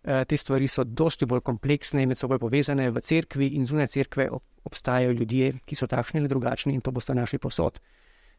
[0.00, 4.30] Eh, te stvari so dosti bolj kompleksne med seboj povezane v cerkvi in zunaj cerkve
[4.64, 7.80] obstajajo ljudje, ki so takšni ali drugačni in to boste našli posod.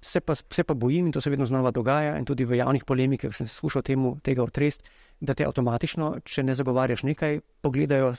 [0.01, 2.85] Se pa, se pa bojim, in to se vedno znova dogaja, in tudi v javnih
[2.85, 4.89] polemikah sem se skušal temu, tega otresti,
[5.19, 8.15] da te avtomatično, če ne zagovarjaš nekaj, pogledajo,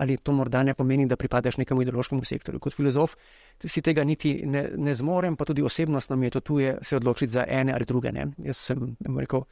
[0.00, 2.60] ali to morda ne pomeni, da pripadaš nekemu ideološkemu sektorju.
[2.60, 3.16] Kot filozof
[3.60, 7.32] si tega niti ne, ne zmorem, pa tudi osebnostno mi je to tuje se odločiti
[7.32, 8.12] za ene ali druge.
[8.12, 8.26] Ne.
[8.38, 9.44] Jaz sem rekel,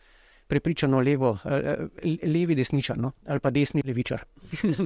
[0.47, 3.12] prepričano levo, eh, levi desničar no?
[3.26, 4.24] ali pa desni levičar.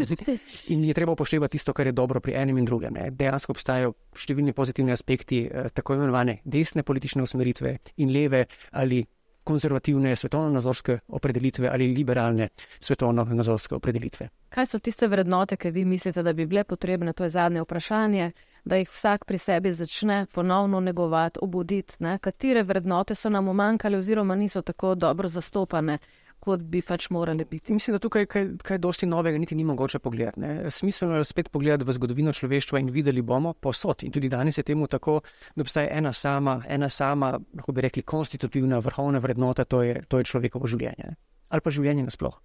[0.73, 2.95] in je treba upoštevati tisto, kar je dobro pri enem in drugem.
[2.95, 3.11] Ne?
[3.11, 9.05] Dejansko obstajajo številni pozitivni aspekti eh, tako imenovane desne politične usmeritve in leve ali
[9.49, 12.49] konzervativne svetovno-nazorske opredelitve ali liberalne
[12.81, 14.29] svetovno-nazorske opredelitve.
[14.49, 17.13] Kaj so tiste vrednote, ki vi mislite, da bi bile potrebne?
[17.13, 18.31] To je zadnje vprašanje,
[18.65, 21.97] da jih vsak pri sebi začne ponovno negovati, obuditi.
[22.05, 22.19] Ne?
[22.19, 25.99] Katere vrednote so nam umankale, oziroma niso tako dobro zastopane,
[26.41, 27.73] kot bi pač morali biti.
[27.73, 30.41] Mislim, da tukaj kaj, kaj dosti novega niti ni mogoče pogledati.
[30.41, 30.71] Ne.
[30.71, 34.05] Smiselno je spet pogledati v zgodovino človeštva in videli bomo posod.
[34.07, 35.21] In tudi danes je temu tako,
[35.57, 40.19] da obstaja ena sama, ena sama, lahko bi rekli, konstitutivna, vrhovna vrednota, to je, to
[40.19, 41.17] je človekovo življenje.
[41.49, 42.39] Ali pa življenje nasploh.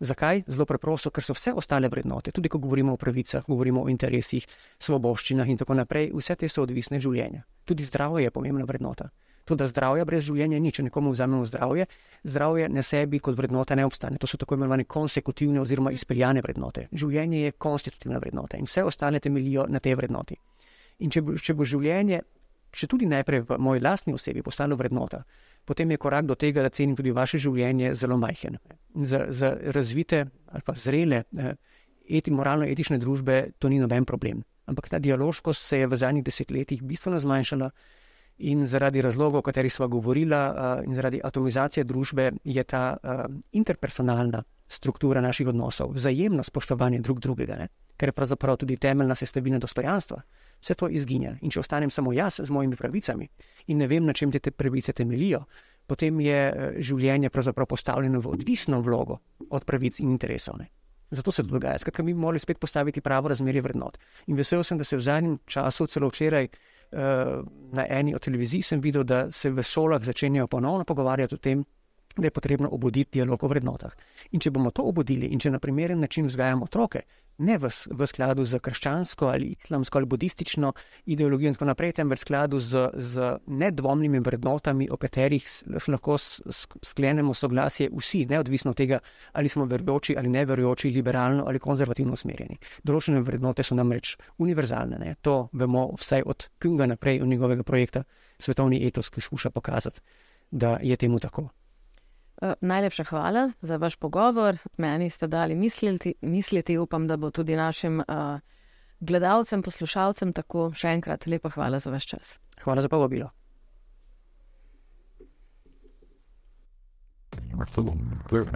[0.00, 0.44] Zakaj?
[0.46, 4.46] Zelo preprosto, ker so vse ostale vrednote, tudi ko govorimo o pravicah, govorimo o interesih,
[4.78, 7.42] svoboščinah in tako naprej, vse te so odvisne življenja.
[7.66, 9.10] Tudi zdravje je pomembna vrednota.
[9.48, 11.86] To, da zdravja brez življenja ni, če nekomu vzamemo zdravje,
[12.28, 14.18] zdravje na sebi kot vrednota ne obstane.
[14.20, 16.88] To so tako imenovane konsekutivne oziroma izpeljane vrednote.
[16.92, 20.36] Življenje je konstitutivna vrednota in vse ostale temeljijo na tej vrednoti.
[21.00, 22.20] In če bo, če bo življenje,
[22.74, 25.22] če tudi najprej v moji lastni osebi, postalo vrednota,
[25.64, 28.58] potem je korak do tega, da cenim tudi vaše življenje, zelo majhen.
[28.94, 31.54] Za, za razvite ali pa zrele, eh,
[32.08, 34.42] eti, moralno-etične družbe to ni noben problem.
[34.68, 37.70] Ampak ta dialoškost se je v zadnjih desetletjih bistveno zmanjšala
[38.38, 40.36] in zaradi razlogov, o katerih smo govorili,
[40.86, 42.96] in zaradi atomizacije družbe, je ta
[43.52, 47.68] interpersonalna struktura naših odnosov, vzajemno spoštovanje drug drugega, ne?
[47.96, 50.20] kar je pravzaprav tudi temeljna sestavina dostojanstva.
[50.60, 51.32] Vse to izginja.
[51.42, 53.26] In če ostanem samo jaz z mojimi pravicami
[53.66, 55.40] in ne vem, na čem te, te pravice temelijo,
[55.86, 59.18] potem je življenje postavljeno v odvisno vlogo
[59.50, 60.58] od pravic in interesov.
[60.58, 60.68] Ne?
[61.10, 61.78] Zato se to dogaja.
[61.78, 63.98] Skratka, mi moramo spet postaviti pravo razmerje vrednot.
[64.26, 68.62] In vesel sem, da se v zadnjem času, celo včeraj, uh, na eni od televizij,
[68.62, 71.64] sem videl, da se v šolah začenjajo ponovno pogovarjati o tem,
[72.16, 73.92] da je potrebno obuditi dialog o vrednotah.
[74.32, 77.02] In če bomo to obudili in če na primeren način vzgajamo otroke,
[77.38, 80.72] ne v, v skladu z krščansko ali islamsko ali budistično
[81.06, 85.46] ideologijo in tako naprej, temveč v skladu z, z nedvomnimi vrednotami, o katerih
[85.88, 88.98] lahko sklenemo soglasje vsi, neodvisno od tega,
[89.32, 92.58] ali smo verujoči ali ne verujoči, liberalno ali konzervativno usmerjeni.
[92.84, 94.98] Določene vrednote so namreč univerzalne.
[94.98, 95.14] Ne?
[95.22, 98.04] To vemo vsaj od Kunga naprej, od njegovega projekta
[98.38, 100.00] Svetovni etos, ki skuša pokazati,
[100.50, 101.48] da je temu tako.
[102.42, 104.56] Eh, najlepša hvala za vaš pogovor.
[104.76, 108.04] Meni ste dali misliti, misliti upam, da bo tudi našim uh,
[109.00, 110.70] gledalcem, poslušalcem tako.
[110.74, 112.38] Še enkrat lepa hvala za vaš čas.
[112.62, 113.30] Hvala za povabilo.
[118.30, 118.46] We're